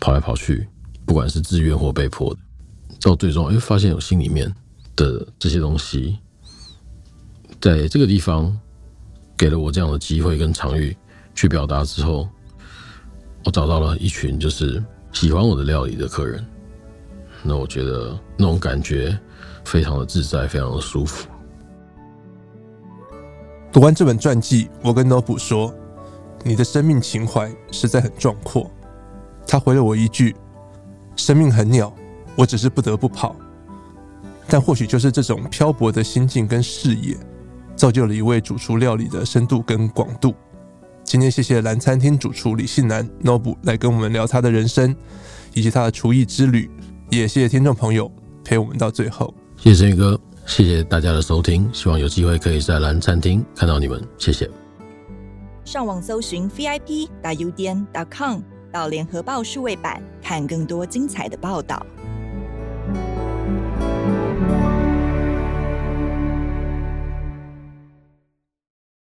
[0.00, 0.66] 跑来跑去，
[1.04, 2.40] 不管是自愿或被迫的，
[3.00, 4.50] 到最终哎，发现有心里面
[4.96, 6.18] 的这些东西，
[7.60, 8.58] 在这个地方
[9.36, 10.96] 给了我这样的机会跟场域
[11.34, 12.26] 去表达之后，
[13.44, 14.82] 我找到了一群就是
[15.12, 16.44] 喜欢我的料理的客人。
[17.42, 19.18] 那我觉得那种感觉
[19.64, 21.28] 非常的自在，非常的舒服。
[23.72, 25.74] 读完这本传记，我跟 Nobu 说。
[26.42, 28.70] 你的生命情怀实在很壮阔。
[29.46, 30.34] 他回了我一句
[31.14, 31.94] ：“生命很鸟，
[32.34, 33.36] 我只是不得不跑。”
[34.48, 37.14] 但或许就是这种漂泊的心境跟视野，
[37.76, 40.34] 造就了一位主厨料理的深度跟广度。
[41.04, 44.94] 今天谢谢蓝餐厅主厨李信男 Nobu 来跟我们聊他的人生
[45.54, 46.70] 以及他的厨艺之旅，
[47.10, 48.10] 也谢谢听众朋友
[48.44, 49.34] 陪我们到最后。
[49.56, 54.48] 谢谢申宇哥，谢谢大家的收听，希望有机会可以在蓝餐厅看到你们，谢谢。
[55.64, 58.40] 上网搜寻 vip.udn.com，
[58.72, 61.84] 到联合报数位版看更多精彩的报道。